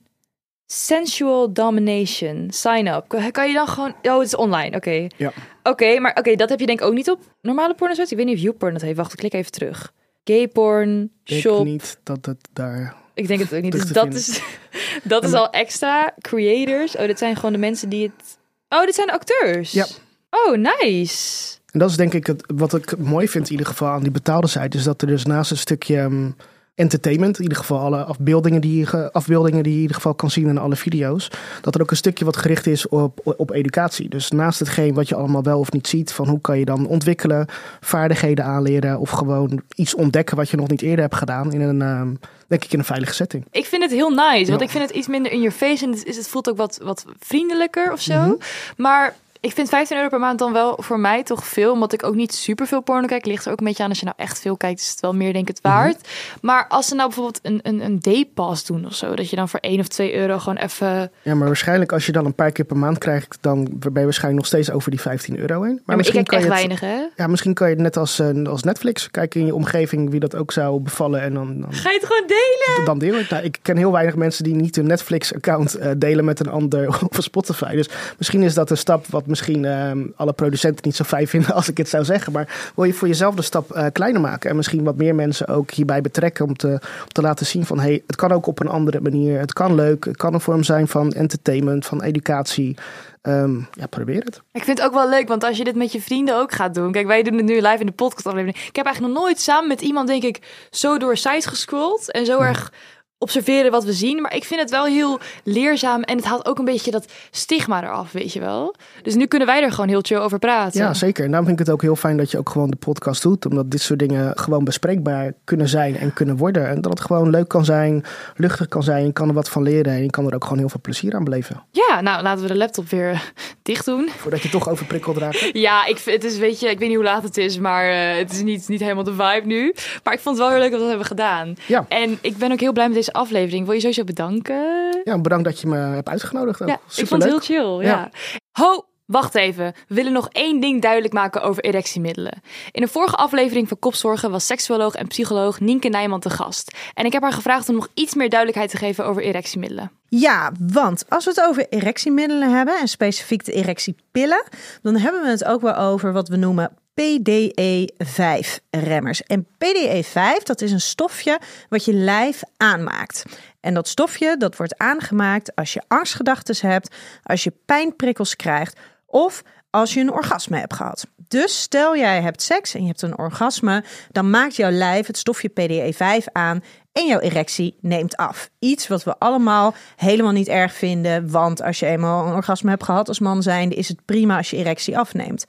sensual 0.66 1.52
domination, 1.52 2.50
sign 2.50 2.86
up. 2.86 3.04
Kan- 3.32 3.48
je 3.48 3.54
dan 3.54 3.68
gewoon... 3.68 3.94
Oh, 4.02 4.18
het 4.18 4.26
is 4.26 4.36
online. 4.36 4.76
Oké. 4.76 5.06
Ja. 5.16 5.32
Oké, 5.62 5.98
maar 6.00 6.16
oké, 6.18 6.34
dat 6.36 6.48
heb 6.48 6.60
je 6.60 6.66
denk 6.66 6.80
ik 6.80 6.86
ook 6.86 6.94
niet 6.94 7.10
op 7.10 7.20
normale 7.40 7.74
porno 7.74 7.94
Ik 8.02 8.08
weet 8.16 8.26
niet 8.26 8.36
of 8.36 8.42
YouPorn 8.42 8.72
dat 8.72 8.82
heeft. 8.82 8.96
Wacht, 8.96 9.12
ik 9.12 9.18
klik 9.18 9.32
even 9.32 9.50
terug. 9.50 9.92
Gay 10.24 10.48
porn, 10.48 11.02
Ik 11.02 11.10
denk 11.24 11.40
shop. 11.40 11.64
niet 11.64 11.98
dat 12.02 12.26
het 12.26 12.48
daar... 12.52 12.94
Ik 13.14 13.26
denk 13.28 13.40
het 13.40 13.54
ook 13.54 13.62
niet. 13.62 13.72
Dus 13.72 13.86
dat 13.86 14.02
vinden. 14.02 14.18
is, 14.18 14.40
dat 15.12 15.24
is 15.24 15.32
al 15.32 15.50
extra. 15.50 16.14
Creators. 16.20 16.96
Oh, 16.96 17.06
dit 17.06 17.18
zijn 17.18 17.36
gewoon 17.36 17.52
de 17.52 17.58
mensen 17.58 17.88
die 17.88 18.02
het... 18.02 18.38
Oh, 18.68 18.84
dit 18.84 18.94
zijn 18.94 19.10
acteurs. 19.10 19.72
Ja. 19.72 19.86
Oh, 20.30 20.56
nice. 20.56 21.53
En 21.74 21.80
dat 21.80 21.90
is 21.90 21.96
denk 21.96 22.14
ik 22.14 22.26
het, 22.26 22.44
wat 22.54 22.74
ik 22.74 22.98
mooi 22.98 23.28
vind 23.28 23.44
in 23.46 23.50
ieder 23.50 23.66
geval 23.66 23.88
aan 23.88 24.02
die 24.02 24.10
betaalde 24.10 24.46
site. 24.46 24.76
Is 24.76 24.84
dat 24.84 25.00
er 25.02 25.06
dus 25.08 25.24
naast 25.24 25.50
een 25.50 25.56
stukje 25.56 25.98
ehm, 25.98 26.30
entertainment, 26.74 27.36
in 27.36 27.42
ieder 27.42 27.58
geval 27.58 27.78
alle 27.78 28.04
afbeeldingen 28.04 28.60
die, 28.60 28.78
je, 28.78 28.86
ge- 28.86 29.12
afbeeldingen 29.12 29.62
die 29.62 29.70
je 29.70 29.76
in 29.76 29.82
ieder 29.82 29.96
geval 29.96 30.14
kan 30.14 30.30
zien 30.30 30.48
in 30.48 30.58
alle 30.58 30.76
video's. 30.76 31.30
Dat 31.60 31.74
er 31.74 31.80
ook 31.82 31.90
een 31.90 31.96
stukje 31.96 32.24
wat 32.24 32.36
gericht 32.36 32.66
is 32.66 32.88
op, 32.88 33.34
op 33.36 33.50
educatie. 33.50 34.08
Dus 34.08 34.30
naast 34.30 34.58
hetgeen 34.58 34.94
wat 34.94 35.08
je 35.08 35.14
allemaal 35.14 35.42
wel 35.42 35.58
of 35.58 35.72
niet 35.72 35.86
ziet. 35.88 36.12
Van 36.12 36.28
hoe 36.28 36.40
kan 36.40 36.58
je 36.58 36.64
dan 36.64 36.86
ontwikkelen, 36.86 37.46
vaardigheden 37.80 38.44
aanleren. 38.44 38.98
Of 39.00 39.10
gewoon 39.10 39.62
iets 39.74 39.94
ontdekken 39.94 40.36
wat 40.36 40.48
je 40.50 40.56
nog 40.56 40.68
niet 40.68 40.82
eerder 40.82 41.00
hebt 41.04 41.16
gedaan. 41.16 41.52
In 41.52 41.60
een, 41.60 41.82
ehm, 41.82 42.14
denk 42.48 42.64
ik 42.64 42.72
in 42.72 42.78
een 42.78 42.84
veilige 42.84 43.14
setting. 43.14 43.44
Ik 43.50 43.64
vind 43.66 43.82
het 43.82 43.90
heel 43.92 44.10
nice, 44.10 44.46
want 44.50 44.60
Ja. 44.60 44.66
ik 44.66 44.70
vind 44.70 44.84
het 44.86 44.96
iets 44.96 45.08
minder 45.08 45.32
in 45.32 45.38
your 45.40 45.54
face 45.56 45.84
en 45.84 45.90
het, 45.90 46.04
is, 46.04 46.16
het 46.16 46.28
voelt 46.28 46.48
ook 46.50 46.56
wat, 46.56 46.78
wat 46.82 47.04
vriendelijker 47.18 47.92
of 47.92 48.00
zo. 48.00 48.20
Mhm. 48.20 48.32
Maar 48.76 49.14
ik 49.44 49.52
vind 49.52 49.68
15 49.68 49.96
euro 49.96 50.08
per 50.08 50.18
maand 50.18 50.38
dan 50.38 50.52
wel 50.52 50.78
voor 50.80 51.00
mij 51.00 51.22
toch 51.22 51.46
veel, 51.46 51.72
omdat 51.72 51.92
ik 51.92 52.04
ook 52.04 52.14
niet 52.14 52.34
super 52.34 52.66
veel 52.66 52.80
porno 52.80 53.06
kijk. 53.06 53.26
Ligt 53.26 53.44
er 53.44 53.52
ook 53.52 53.58
een 53.58 53.66
beetje 53.66 53.82
aan 53.82 53.88
als 53.88 53.98
je 53.98 54.04
nou 54.04 54.16
echt 54.18 54.40
veel 54.40 54.56
kijkt, 54.56 54.80
is 54.80 54.90
het 54.90 55.00
wel 55.00 55.14
meer 55.14 55.32
denk 55.32 55.48
ik 55.48 55.54
het 55.54 55.64
waard. 55.64 56.08
Maar 56.40 56.68
als 56.68 56.88
ze 56.88 56.94
nou 56.94 57.08
bijvoorbeeld 57.08 57.40
een, 57.42 57.60
een, 57.62 57.80
een 57.80 58.00
day-pass 58.00 58.64
doen 58.64 58.86
of 58.86 58.94
zo, 58.94 59.14
dat 59.14 59.30
je 59.30 59.36
dan 59.36 59.48
voor 59.48 59.60
1 59.60 59.80
of 59.80 59.88
2 59.88 60.14
euro 60.14 60.38
gewoon 60.38 60.56
even... 60.56 61.12
Ja, 61.22 61.34
maar 61.34 61.46
waarschijnlijk 61.46 61.92
als 61.92 62.06
je 62.06 62.12
dan 62.12 62.24
een 62.24 62.34
paar 62.34 62.52
keer 62.52 62.64
per 62.64 62.76
maand 62.76 62.98
krijgt. 62.98 63.38
Dan 63.40 63.68
ben 63.78 63.92
je 63.94 64.04
waarschijnlijk 64.04 64.36
nog 64.36 64.46
steeds 64.46 64.70
over 64.70 64.90
die 64.90 65.00
15 65.00 65.38
euro 65.38 65.62
heen. 65.62 65.62
Maar, 65.62 65.68
Maar, 65.74 65.82
maar 65.84 65.94
ik 65.94 65.96
misschien 65.96 66.24
kijk 66.24 66.42
kan 66.42 66.50
echt 66.50 66.62
je 66.62 66.68
het, 66.68 66.80
weinig, 66.80 67.10
hè? 67.16 67.22
Ja, 67.22 67.28
misschien 67.28 67.54
kan 67.54 67.68
je 67.68 67.74
het 67.74 67.82
net 67.82 67.96
als, 67.96 68.18
eh, 68.18 68.44
als 68.44 68.62
Netflix 68.62 69.10
kijken 69.10 69.40
in 69.40 69.46
je 69.46 69.54
omgeving 69.54 70.10
wie 70.10 70.20
dat 70.20 70.34
ook 70.34 70.52
zou 70.52 70.80
bevallen. 70.80 71.20
En 71.20 71.34
dan, 71.34 71.60
dan, 71.60 71.72
Ga 71.72 71.90
je 71.90 71.98
het 71.98 72.06
gewoon 72.06 72.26
delen? 72.26 72.84
dan 72.84 72.98
deel 72.98 73.14
ik. 73.14 73.30
Nou, 73.30 73.44
ik 73.44 73.58
ken 73.62 73.76
heel 73.76 73.92
weinig 73.92 74.16
mensen 74.16 74.44
die 74.44 74.54
niet 74.54 74.76
hun 74.76 74.86
Netflix-account 74.86 75.74
eh, 75.74 75.90
delen 75.96 76.24
met 76.24 76.40
een 76.40 76.50
ander 76.50 76.88
of 77.08 77.22
Spotify. 77.22 77.74
Dus 77.74 77.88
misschien 78.18 78.42
is 78.42 78.54
dat 78.54 78.70
een 78.70 78.76
stap 78.76 79.06
wat 79.06 79.26
misschien 79.34 79.64
ehm, 79.64 80.06
alle 80.16 80.32
producenten 80.32 80.80
niet 80.84 80.96
zo 80.96 81.04
fijn 81.04 81.26
vinden 81.26 81.54
als 81.60 81.68
ik 81.68 81.76
het 81.76 81.88
zou 81.88 82.04
zeggen. 82.04 82.32
Maar 82.32 82.72
wil 82.74 82.84
je 82.84 82.92
voor 82.92 83.08
jezelf 83.08 83.34
de 83.34 83.42
stap 83.42 83.72
eh, 83.72 83.86
kleiner 83.92 84.20
maken 84.20 84.50
en 84.50 84.56
misschien 84.56 84.84
wat 84.84 84.96
meer 84.96 85.14
mensen 85.14 85.48
ook 85.48 85.70
hierbij 85.70 86.00
betrekken 86.00 86.44
om 86.44 86.56
te, 86.56 86.68
om 87.02 87.12
te 87.12 87.22
laten 87.22 87.46
zien 87.46 87.66
van 87.66 87.80
hey, 87.80 88.02
het 88.06 88.16
kan 88.16 88.32
ook 88.32 88.46
op 88.46 88.60
een 88.60 88.68
andere 88.68 89.00
manier. 89.00 89.38
Het 89.38 89.52
kan 89.52 89.74
leuk. 89.74 90.04
Het 90.04 90.16
kan 90.16 90.34
een 90.34 90.40
vorm 90.40 90.62
zijn 90.62 90.88
van 90.88 91.12
entertainment, 91.12 91.86
van 91.86 92.02
educatie. 92.02 92.76
Ehm, 93.22 93.56
ja, 93.72 93.86
probeer 93.86 94.24
het. 94.24 94.42
Ik 94.52 94.64
vind 94.64 94.78
het 94.78 94.86
ook 94.86 94.94
wel 94.94 95.08
leuk, 95.08 95.28
want 95.28 95.44
als 95.44 95.56
je 95.56 95.64
dit 95.64 95.76
met 95.76 95.92
je 95.92 96.00
vrienden 96.00 96.36
ook 96.36 96.52
gaat 96.52 96.74
doen. 96.74 96.92
Kijk, 96.92 97.06
wij 97.06 97.22
doen 97.22 97.36
het 97.36 97.44
nu 97.44 97.54
live 97.54 97.80
in 97.80 97.86
de 97.86 97.92
podcast 97.92 98.26
aflevering. 98.26 98.56
Ik 98.68 98.76
heb 98.76 98.86
eigenlijk 98.86 99.14
nog 99.14 99.24
nooit 99.24 99.40
samen 99.40 99.68
met 99.68 99.80
iemand, 99.80 100.08
denk 100.08 100.22
ik, 100.22 100.66
zo 100.70 100.98
door 100.98 101.16
sites 101.16 101.46
gescrolld. 101.46 102.10
En 102.10 102.26
zo 102.26 102.38
erg 102.38 102.72
observeren 103.18 103.70
wat 103.70 103.84
we 103.84 103.92
zien. 103.92 104.20
Maar 104.22 104.34
ik 104.34 104.44
vind 104.44 104.60
het 104.60 104.70
wel 104.70 104.84
heel 104.84 105.18
leerzaam. 105.44 106.02
En 106.02 106.16
het 106.16 106.24
haalt 106.24 106.46
ook 106.46 106.58
een 106.58 106.64
beetje 106.64 106.90
dat 106.90 107.12
stigma 107.30 107.82
eraf, 107.82 108.12
weet 108.12 108.32
je 108.32 108.40
wel. 108.40 108.74
Dus 109.02 109.14
nu 109.14 109.26
kunnen 109.26 109.48
wij 109.48 109.62
er 109.62 109.70
gewoon 109.70 109.88
heel 109.88 110.02
chill 110.02 110.18
over 110.18 110.38
praten. 110.38 110.80
Ja, 110.80 110.94
zeker. 110.94 111.24
En 111.24 111.30
daarom 111.30 111.46
vind 111.48 111.60
ik 111.60 111.66
het 111.66 111.74
ook 111.74 111.82
heel 111.82 111.96
fijn 111.96 112.16
dat 112.16 112.30
je 112.30 112.38
ook 112.38 112.48
gewoon 112.48 112.70
de 112.70 112.76
podcast 112.76 113.22
doet. 113.22 113.46
Omdat 113.46 113.70
dit 113.70 113.80
soort 113.80 113.98
dingen 113.98 114.38
gewoon 114.38 114.64
bespreekbaar 114.64 115.32
kunnen 115.44 115.68
zijn 115.68 115.96
en 115.96 116.12
kunnen 116.12 116.36
worden. 116.36 116.68
En 116.68 116.80
dat 116.80 116.92
het 116.92 117.00
gewoon 117.00 117.30
leuk 117.30 117.48
kan 117.48 117.64
zijn, 117.64 118.04
luchtig 118.36 118.68
kan 118.68 118.82
zijn. 118.82 119.04
Je 119.06 119.12
kan 119.12 119.28
er 119.28 119.34
wat 119.34 119.48
van 119.48 119.62
leren 119.62 119.92
en 119.92 120.02
je 120.02 120.10
kan 120.10 120.26
er 120.26 120.34
ook 120.34 120.42
gewoon 120.42 120.58
heel 120.58 120.68
veel 120.68 120.80
plezier 120.80 121.14
aan 121.14 121.24
beleven. 121.24 121.62
Ja, 121.70 122.00
nou 122.00 122.22
laten 122.22 122.42
we 122.42 122.48
de 122.48 122.56
laptop 122.56 122.88
weer 122.88 123.32
dicht 123.62 123.84
doen. 123.84 124.08
Voordat 124.16 124.42
je 124.42 124.48
toch 124.48 124.68
overprikkeld 124.68 125.16
raakt. 125.16 125.50
Ja, 125.64 125.86
ik, 125.86 125.98
het 126.04 126.24
is, 126.24 126.38
weet 126.38 126.60
je, 126.60 126.70
ik 126.70 126.78
weet 126.78 126.88
niet 126.88 126.96
hoe 126.96 127.06
laat 127.06 127.22
het 127.22 127.36
is, 127.36 127.58
maar 127.58 127.88
eh, 127.88 128.18
het 128.18 128.32
is 128.32 128.42
niet, 128.42 128.68
niet 128.68 128.80
helemaal 128.80 129.04
de 129.04 129.10
vibe 129.12 129.46
nu. 129.46 129.74
Maar 130.02 130.14
ik 130.14 130.20
vond 130.20 130.38
het 130.38 130.46
wel 130.46 130.48
heel 130.48 130.58
leuk 130.58 130.70
dat 130.70 130.80
we 130.80 130.86
dat 130.86 130.88
hebben 130.88 131.06
gedaan. 131.06 131.54
Ja. 131.66 131.84
En 131.88 132.18
ik 132.20 132.36
ben 132.36 132.52
ook 132.52 132.60
heel 132.60 132.72
blij 132.72 132.86
met 132.86 132.94
deze 132.94 133.03
aflevering. 133.12 133.64
Wil 133.64 133.74
je 133.74 133.80
sowieso 133.80 134.04
bedanken? 134.04 135.00
Ja, 135.04 135.20
bedankt 135.20 135.44
dat 135.44 135.60
je 135.60 135.66
me 135.66 135.76
hebt 135.76 136.08
uitgenodigd. 136.08 136.62
ook. 136.62 136.68
Ja, 136.68 136.80
ik 136.96 137.06
vond 137.06 137.22
het 137.22 137.30
heel 137.30 137.40
chill. 137.40 137.86
Ja. 137.86 137.90
Ja. 137.90 138.10
Ho, 138.52 138.84
wacht 139.06 139.34
even. 139.34 139.74
We 139.88 139.94
willen 139.94 140.12
nog 140.12 140.28
één 140.28 140.60
ding 140.60 140.82
duidelijk 140.82 141.14
maken 141.14 141.42
over 141.42 141.64
erectiemiddelen. 141.64 142.42
In 142.70 142.82
de 142.82 142.88
vorige 142.88 143.16
aflevering 143.16 143.68
van 143.68 143.78
Kopzorgen 143.78 144.30
was 144.30 144.46
seksuoloog 144.46 144.94
en 144.94 145.06
psycholoog 145.06 145.60
Nienke 145.60 145.88
Nijman 145.88 146.20
te 146.20 146.30
gast. 146.30 146.76
En 146.94 147.04
ik 147.04 147.12
heb 147.12 147.22
haar 147.22 147.32
gevraagd 147.32 147.68
om 147.68 147.74
nog 147.74 147.88
iets 147.94 148.14
meer 148.14 148.28
duidelijkheid 148.28 148.70
te 148.70 148.76
geven 148.76 149.06
over 149.06 149.22
erectiemiddelen. 149.22 149.90
Ja, 150.08 150.52
want 150.72 151.04
als 151.08 151.24
we 151.24 151.30
het 151.30 151.40
over 151.40 151.66
erectiemiddelen 151.68 152.56
hebben 152.56 152.78
en 152.78 152.88
specifiek 152.88 153.44
de 153.44 153.52
erectiepillen, 153.52 154.44
dan 154.82 154.96
hebben 154.96 155.22
we 155.22 155.28
het 155.28 155.44
ook 155.44 155.60
wel 155.60 155.76
over 155.76 156.12
wat 156.12 156.28
we 156.28 156.36
noemen 156.36 156.76
PDE5-remmers. 157.00 159.22
En 159.22 159.46
PDE5, 159.46 160.42
dat 160.42 160.60
is 160.60 160.72
een 160.72 160.80
stofje 160.80 161.40
wat 161.68 161.84
je 161.84 161.92
lijf 161.92 162.42
aanmaakt. 162.56 163.24
En 163.60 163.74
dat 163.74 163.88
stofje 163.88 164.36
dat 164.36 164.56
wordt 164.56 164.78
aangemaakt 164.78 165.54
als 165.54 165.72
je 165.72 165.82
angstgedachten 165.88 166.68
hebt, 166.68 166.94
als 167.22 167.44
je 167.44 167.52
pijnprikkels 167.66 168.36
krijgt 168.36 168.78
of 169.06 169.42
als 169.70 169.94
je 169.94 170.00
een 170.00 170.12
orgasme 170.12 170.58
hebt 170.58 170.74
gehad. 170.74 171.06
Dus 171.28 171.60
stel 171.60 171.96
jij 171.96 172.20
hebt 172.20 172.42
seks 172.42 172.74
en 172.74 172.80
je 172.80 172.86
hebt 172.86 173.02
een 173.02 173.18
orgasme, 173.18 173.84
dan 174.10 174.30
maakt 174.30 174.56
jouw 174.56 174.70
lijf 174.70 175.06
het 175.06 175.18
stofje 175.18 175.50
PDE5 175.50 176.24
aan 176.32 176.62
en 176.92 177.06
jouw 177.06 177.20
erectie 177.20 177.78
neemt 177.80 178.16
af. 178.16 178.50
Iets 178.58 178.88
wat 178.88 179.04
we 179.04 179.18
allemaal 179.18 179.74
helemaal 179.96 180.32
niet 180.32 180.48
erg 180.48 180.72
vinden, 180.72 181.30
want 181.30 181.62
als 181.62 181.78
je 181.78 181.86
eenmaal 181.86 182.26
een 182.26 182.34
orgasme 182.34 182.70
hebt 182.70 182.84
gehad 182.84 183.08
als 183.08 183.18
man 183.18 183.42
zijnde, 183.42 183.74
is 183.74 183.88
het 183.88 184.04
prima 184.04 184.36
als 184.36 184.50
je 184.50 184.56
erectie 184.56 184.98
afneemt. 184.98 185.44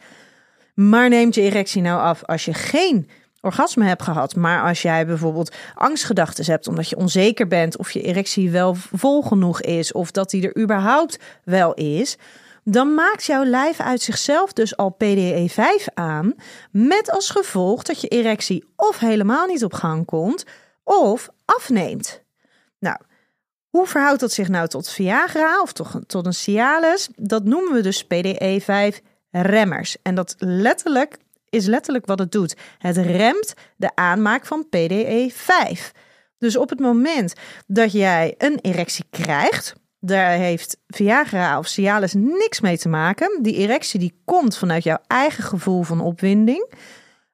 Maar 0.75 1.09
neemt 1.09 1.35
je 1.35 1.41
erectie 1.41 1.81
nou 1.81 2.01
af 2.01 2.23
als 2.23 2.45
je 2.45 2.53
geen 2.53 3.09
orgasme 3.41 3.85
hebt 3.85 4.01
gehad, 4.01 4.35
maar 4.35 4.63
als 4.67 4.81
jij 4.81 5.05
bijvoorbeeld 5.05 5.55
angstgedachten 5.75 6.45
hebt 6.45 6.67
omdat 6.67 6.89
je 6.89 6.97
onzeker 6.97 7.47
bent 7.47 7.77
of 7.77 7.91
je 7.91 8.01
erectie 8.01 8.51
wel 8.51 8.75
vol 8.75 9.21
genoeg 9.21 9.61
is 9.61 9.91
of 9.91 10.11
dat 10.11 10.29
die 10.29 10.47
er 10.47 10.61
überhaupt 10.61 11.19
wel 11.43 11.73
is, 11.73 12.17
dan 12.63 12.93
maakt 12.93 13.25
jouw 13.25 13.43
lijf 13.43 13.79
uit 13.79 14.01
zichzelf 14.01 14.53
dus 14.53 14.77
al 14.77 14.97
PDE5 15.03 15.93
aan, 15.93 16.33
met 16.71 17.11
als 17.11 17.29
gevolg 17.29 17.83
dat 17.83 18.01
je 18.01 18.07
erectie 18.07 18.65
of 18.75 18.99
helemaal 18.99 19.45
niet 19.45 19.63
op 19.63 19.73
gang 19.73 20.05
komt 20.05 20.45
of 20.83 21.29
afneemt. 21.45 22.21
Nou, 22.79 22.97
hoe 23.69 23.87
verhoudt 23.87 24.19
dat 24.19 24.31
zich 24.31 24.47
nou 24.47 24.67
tot 24.67 24.89
Viagra 24.89 25.61
of 25.61 25.73
toch 25.73 25.99
tot 26.07 26.25
een 26.25 26.33
Cialis? 26.33 27.09
Dat 27.15 27.43
noemen 27.43 27.73
we 27.73 27.81
dus 27.81 28.05
PDE5 28.05 29.03
remmers. 29.41 29.97
En 30.01 30.15
dat 30.15 30.35
letterlijk 30.37 31.17
is 31.49 31.65
letterlijk 31.65 32.05
wat 32.05 32.19
het 32.19 32.31
doet. 32.31 32.55
Het 32.77 32.97
remt 32.97 33.53
de 33.75 33.95
aanmaak 33.95 34.45
van 34.45 34.67
PDE5. 34.75 35.91
Dus 36.37 36.57
op 36.57 36.69
het 36.69 36.79
moment 36.79 37.33
dat 37.67 37.91
jij 37.91 38.35
een 38.37 38.59
erectie 38.61 39.05
krijgt, 39.09 39.75
daar 39.99 40.31
heeft 40.31 40.77
Viagra 40.87 41.57
of 41.57 41.67
Cialis 41.67 42.13
niks 42.13 42.61
mee 42.61 42.77
te 42.77 42.89
maken. 42.89 43.39
Die 43.41 43.55
erectie 43.55 43.99
die 43.99 44.21
komt 44.25 44.57
vanuit 44.57 44.83
jouw 44.83 44.99
eigen 45.07 45.43
gevoel 45.43 45.83
van 45.83 46.01
opwinding. 46.01 46.73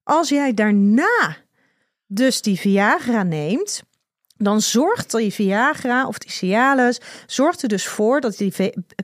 Als 0.03 0.29
jij 0.29 0.53
daarna 0.53 1.37
dus 2.07 2.41
die 2.41 2.59
Viagra 2.59 3.23
neemt, 3.23 3.83
dan 4.43 4.61
zorgt 4.61 5.11
die 5.11 5.33
Viagra 5.33 6.07
of 6.07 6.17
die 6.17 6.31
Cialis 6.31 6.99
zorgt 7.25 7.61
er 7.61 7.69
dus 7.69 7.87
voor 7.87 8.21
dat 8.21 8.37
die 8.37 8.53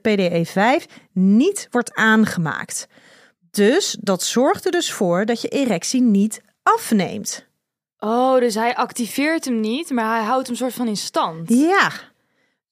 PDE5 0.08 0.86
niet 1.14 1.68
wordt 1.72 1.94
aangemaakt. 1.94 2.88
Dus 3.52 3.98
dat 4.00 4.24
zorgt 4.24 4.66
er 4.66 4.72
dus 4.72 4.92
voor 4.92 5.26
dat 5.26 5.42
je 5.42 5.48
erectie 5.48 6.02
niet 6.02 6.42
afneemt. 6.64 7.46
Oh, 8.00 8.40
dus 8.40 8.56
hij 8.56 8.76
activeert 8.76 9.46
hem 9.46 9.60
niet, 9.60 9.90
maar 9.90 10.18
hij 10.18 10.26
houdt 10.26 10.48
hem 10.48 10.56
soort 10.56 10.74
van 10.74 10.88
in 10.88 10.98
stand. 10.98 11.50
Ja. 11.50 11.92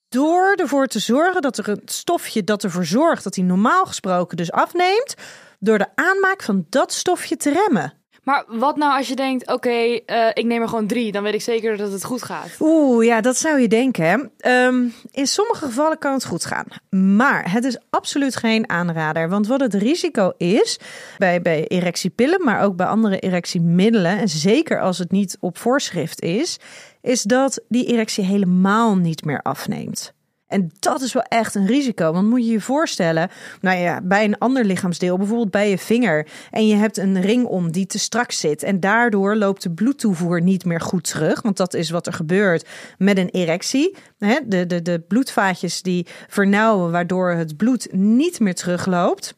Door 0.10 0.54
ervoor 0.56 0.88
te 0.88 1.00
zorgen 1.00 1.42
dat 1.42 1.58
er 1.58 1.70
een 1.70 1.82
stofje 1.86 2.44
dat 2.44 2.64
ervoor 2.64 2.86
zorgt 2.86 3.24
dat 3.24 3.36
hij 3.36 3.44
normaal 3.44 3.86
gesproken 3.86 4.38
dus 4.38 4.52
afneemt, 4.52 5.16
door 5.60 5.78
de 5.78 5.88
aanmaak 5.96 6.44
van 6.44 6.66
dat 6.70 6.94
stofje 6.94 7.38
te 7.38 7.52
remmen. 7.52 7.94
Maar 8.26 8.44
wat 8.48 8.76
nou 8.78 8.98
als 8.98 9.08
je 9.08 9.16
denkt, 9.16 9.48
oké, 9.52 9.70
eh, 9.70 10.28
ik 10.34 10.46
neem 10.46 10.62
er 10.62 10.68
gewoon 10.68 10.88
drie, 10.88 11.12
dan 11.12 11.24
weet 11.24 11.34
ik 11.34 11.42
zeker 11.42 11.78
dat 11.78 11.92
het 11.92 12.04
goed 12.04 12.24
gaat. 12.24 12.50
Oeh, 12.60 13.06
ja, 13.06 13.22
dat 13.22 13.38
zou 13.38 13.60
je 13.60 13.68
denken. 13.68 14.32
Um, 14.48 14.94
in 15.12 15.28
sommige 15.28 15.66
gevallen 15.66 15.98
kan 15.98 16.14
het 16.14 16.26
goed 16.26 16.46
gaan. 16.46 16.66
Maar 16.90 17.52
het 17.52 17.64
is 17.64 17.78
absoluut 17.90 18.36
geen 18.36 18.70
aanrader. 18.70 19.30
Want 19.30 19.48
wat 19.48 19.60
het 19.60 19.74
risico 19.74 20.32
is 20.38 20.80
bij, 21.18 21.42
bij 21.42 21.68
erectiepillen, 21.68 22.44
maar 22.44 22.62
ook 22.62 22.76
bij 22.76 22.86
andere 22.86 23.20
erectiemiddelen, 23.20 24.18
en 24.18 24.30
zeker 24.30 24.82
als 24.82 24.98
het 24.98 25.12
niet 25.12 25.38
op 25.40 25.58
voorschrift 25.58 26.22
is, 26.22 26.60
is 27.02 27.22
dat 27.22 27.62
die 27.68 27.86
erectie 27.86 28.24
helemaal 28.24 28.96
niet 28.96 29.26
meer 29.26 29.42
afneemt. 29.42 30.15
En 30.56 30.72
dat 30.80 31.02
is 31.02 31.14
wel 31.14 31.24
echt 31.24 31.56
een 31.56 31.66
risico. 31.66 32.12
Want 32.12 32.30
moet 32.30 32.46
je 32.46 32.52
je 32.52 32.62
voorstellen, 32.62 33.30
nou 33.62 33.78
ja, 33.78 34.02
bij 34.02 34.24
een 34.24 34.38
ander 34.38 34.66
lichaamsdeel, 34.66 35.18
bijvoorbeeld 35.18 35.52
bij 35.52 35.70
je 35.70 35.78
vinger, 35.78 36.28
en 36.52 36.68
je 36.68 36.76
hebt 36.76 36.98
een 36.98 37.22
ring 37.22 37.46
om 37.46 37.72
die 37.72 37.86
te 37.86 38.00
strak 38.00 38.32
zit. 38.32 38.64
En 38.64 38.80
daardoor 38.80 39.36
loopt 39.36 39.64
de 39.64 39.72
bloedtoevoer 39.72 40.42
niet 40.42 40.66
meer 40.66 40.82
goed 40.82 41.04
terug. 41.04 41.42
Want 41.42 41.58
dat 41.58 41.74
is 41.74 41.90
wat 41.90 42.08
er 42.08 42.14
gebeurt 42.14 42.68
met 42.98 43.18
een 43.18 43.30
erectie. 43.30 43.96
De, 44.18 44.66
de, 44.68 44.82
de 44.82 45.04
bloedvaatjes 45.08 45.82
die 45.82 46.08
vernauwen, 46.28 46.92
waardoor 46.92 47.32
het 47.32 47.58
bloed 47.58 47.88
niet 47.92 48.40
meer 48.40 48.56
terugloopt. 48.56 49.36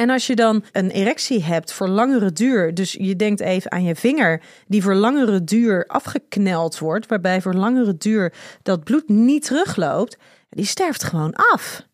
En 0.00 0.10
als 0.10 0.26
je 0.26 0.34
dan 0.34 0.64
een 0.72 0.90
erectie 0.90 1.44
hebt 1.44 1.72
voor 1.72 1.88
langere 1.88 2.32
duur, 2.32 2.74
dus 2.74 2.92
je 2.92 3.16
denkt 3.16 3.40
even 3.40 3.72
aan 3.72 3.84
je 3.84 3.94
vinger 3.94 4.42
die 4.66 4.82
voor 4.82 4.94
langere 4.94 5.44
duur 5.44 5.84
afgekneld 5.86 6.78
wordt, 6.78 7.06
waarbij 7.06 7.40
voor 7.40 7.54
langere 7.54 7.96
duur 7.96 8.32
dat 8.62 8.84
bloed 8.84 9.08
niet 9.08 9.44
terugloopt, 9.44 10.16
die 10.48 10.64
sterft 10.64 11.04
gewoon 11.04 11.34
af. 11.34 11.86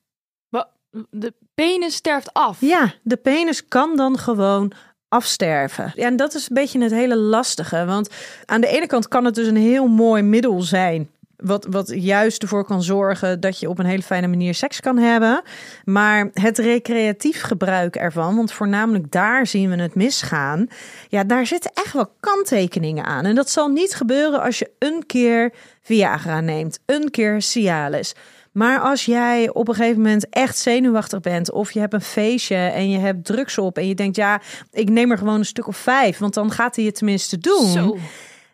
De 1.11 1.35
penis 1.55 1.95
sterft 1.95 2.33
af? 2.33 2.61
Ja, 2.61 2.95
de 3.03 3.17
penis 3.17 3.69
kan 3.69 3.97
dan 3.97 4.19
gewoon 4.19 4.73
afsterven. 5.09 5.93
Ja, 5.95 6.07
en 6.07 6.17
dat 6.17 6.35
is 6.35 6.49
een 6.49 6.55
beetje 6.55 6.83
het 6.83 6.93
hele 6.93 7.17
lastige. 7.17 7.85
Want 7.85 8.11
aan 8.45 8.61
de 8.61 8.67
ene 8.67 8.87
kant 8.87 9.09
kan 9.09 9.25
het 9.25 9.35
dus 9.35 9.47
een 9.47 9.57
heel 9.57 9.87
mooi 9.87 10.23
middel 10.23 10.63
zijn 10.63 11.11
wat, 11.37 11.67
wat 11.71 11.93
juist 11.95 12.43
ervoor 12.43 12.65
kan 12.65 12.83
zorgen 12.83 13.41
dat 13.41 13.59
je 13.59 13.69
op 13.69 13.79
een 13.79 13.87
hele 13.87 14.03
fijne 14.03 14.27
manier 14.27 14.55
seks 14.55 14.81
kan 14.81 14.99
hebben. 14.99 15.43
Maar 15.85 16.31
het 16.33 16.59
recreatief 16.59 17.43
gebruik 17.43 17.97
ervan, 17.97 18.37
want 18.37 18.53
voornamelijk 18.53 19.11
daar 19.11 19.47
zien 19.47 19.71
we 19.71 19.77
het 19.77 19.95
misgaan. 19.95 20.67
Ja, 21.09 21.25
daar 21.25 21.47
zitten 21.47 21.71
echt 21.75 21.93
wel 21.93 22.13
kanttekeningen 22.21 23.05
aan. 23.05 23.25
En 23.25 23.35
dat 23.35 23.51
zal 23.51 23.69
niet 23.69 23.95
gebeuren 23.95 24.43
als 24.43 24.59
je 24.59 24.71
een 24.79 25.07
keer 25.07 25.53
Viagra 25.83 26.41
neemt, 26.41 26.79
een 26.87 27.11
keer 27.11 27.43
Cialis. 27.43 28.15
Maar 28.53 28.81
als 28.81 29.05
jij 29.05 29.51
op 29.53 29.69
een 29.69 29.75
gegeven 29.75 30.01
moment 30.01 30.29
echt 30.29 30.59
zenuwachtig 30.59 31.21
bent, 31.21 31.53
of 31.53 31.73
je 31.73 31.81
hebt 31.81 31.93
een 31.93 32.01
feestje 32.01 32.57
en 32.57 32.91
je 32.91 32.99
hebt 32.99 33.25
drugs 33.25 33.59
op 33.59 33.79
en 33.79 33.89
je 33.89 33.95
denkt, 33.95 34.17
ja, 34.17 34.41
ik 34.73 34.91
neem 34.91 35.11
er 35.11 35.19
gewoon 35.19 35.39
een 35.39 35.45
stuk 35.45 35.67
of 35.67 35.77
vijf, 35.77 36.19
want 36.19 36.35
dan 36.35 36.51
gaat 36.51 36.77
hij 36.77 36.85
het 36.85 36.95
tenminste 36.95 37.39
doen. 37.39 37.99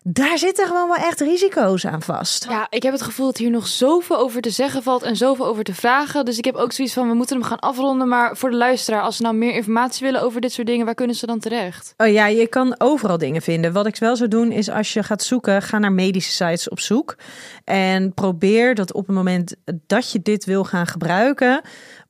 Daar 0.03 0.39
zitten 0.39 0.67
gewoon 0.67 0.89
wel 0.89 0.97
echt 0.97 1.21
risico's 1.21 1.87
aan 1.87 2.03
vast. 2.03 2.47
Ja, 2.49 2.67
ik 2.71 2.83
heb 2.83 2.93
het 2.93 3.03
gevoel 3.03 3.27
dat 3.27 3.37
hier 3.37 3.51
nog 3.51 3.67
zoveel 3.67 4.19
over 4.19 4.41
te 4.41 4.51
zeggen 4.51 4.83
valt 4.83 5.03
en 5.03 5.17
zoveel 5.17 5.47
over 5.47 5.65
te 5.65 5.75
vragen. 5.75 6.25
Dus 6.25 6.39
ik 6.39 6.45
heb 6.45 6.55
ook 6.55 6.73
zoiets 6.73 6.95
van, 6.95 7.09
we 7.09 7.15
moeten 7.15 7.37
hem 7.37 7.47
gaan 7.47 7.59
afronden. 7.59 8.09
Maar 8.09 8.37
voor 8.37 8.51
de 8.51 8.57
luisteraar, 8.57 9.03
als 9.03 9.17
ze 9.17 9.23
nou 9.23 9.35
meer 9.35 9.55
informatie 9.55 10.07
willen 10.07 10.23
over 10.23 10.41
dit 10.41 10.53
soort 10.53 10.67
dingen, 10.67 10.85
waar 10.85 10.95
kunnen 10.95 11.17
ze 11.17 11.27
dan 11.27 11.39
terecht? 11.39 11.95
Oh 11.97 12.09
ja, 12.09 12.27
je 12.27 12.47
kan 12.47 12.75
overal 12.79 13.19
dingen 13.19 13.43
vinden. 13.43 13.73
Wat 13.73 13.87
ik 13.87 13.97
wel 13.97 14.17
zou 14.17 14.29
doen, 14.29 14.53
is 14.53 14.71
als 14.71 14.93
je 14.93 15.03
gaat 15.03 15.23
zoeken, 15.23 15.63
ga 15.63 15.79
naar 15.79 15.93
medische 15.93 16.33
sites 16.33 16.69
op 16.69 16.81
zoek. 16.81 17.17
En 17.65 18.15
probeer 18.15 18.75
dat 18.75 18.93
op 18.93 19.07
het 19.07 19.17
moment 19.17 19.55
dat 19.87 20.13
je 20.13 20.23
dit 20.23 20.45
wil 20.45 20.65
gaan 20.65 20.87
gebruiken, 20.87 21.61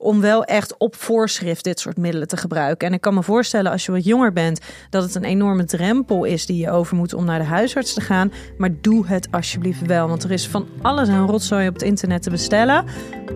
om 0.01 0.21
wel 0.21 0.43
echt 0.43 0.77
op 0.77 0.95
voorschrift 0.95 1.63
dit 1.63 1.79
soort 1.79 1.97
middelen 1.97 2.27
te 2.27 2.37
gebruiken. 2.37 2.87
En 2.87 2.93
ik 2.93 3.01
kan 3.01 3.13
me 3.13 3.23
voorstellen 3.23 3.71
als 3.71 3.85
je 3.85 3.91
wat 3.91 4.05
jonger 4.05 4.33
bent, 4.33 4.59
dat 4.89 5.03
het 5.03 5.15
een 5.15 5.23
enorme 5.23 5.65
drempel 5.65 6.23
is 6.23 6.45
die 6.45 6.57
je 6.57 6.71
over 6.71 6.95
moet 6.95 7.13
om 7.13 7.25
naar 7.25 7.39
de 7.39 7.45
huisarts 7.45 7.93
te 7.93 8.01
gaan. 8.01 8.31
Maar 8.57 8.69
doe 8.81 9.07
het 9.07 9.27
alsjeblieft 9.31 9.85
wel, 9.85 10.07
want 10.07 10.23
er 10.23 10.31
is 10.31 10.47
van 10.47 10.67
alles 10.81 11.09
aan 11.09 11.27
rotzooi 11.27 11.67
op 11.67 11.73
het 11.73 11.83
internet 11.83 12.23
te 12.23 12.29
bestellen. 12.29 12.85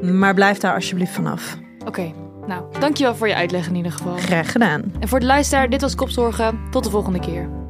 Maar 0.02 0.34
blijf 0.34 0.58
daar 0.58 0.74
alsjeblieft 0.74 1.14
vanaf. 1.14 1.58
Oké. 1.86 2.14
Nou, 2.48 2.64
dankjewel 2.80 3.16
voor 3.16 3.28
je 3.28 3.36
uitleg 3.36 3.68
in 3.68 3.76
ieder 3.76 3.92
geval. 3.92 4.16
Graag 4.16 4.52
gedaan. 4.52 4.94
En 5.00 5.08
voor 5.08 5.20
de 5.20 5.26
luisteraar, 5.26 5.70
dit 5.70 5.82
was 5.82 5.96
Kopzorgen. 5.96 6.60
Tot 6.72 6.84
de 6.84 6.90
volgende 6.90 7.20
keer. 7.20 7.65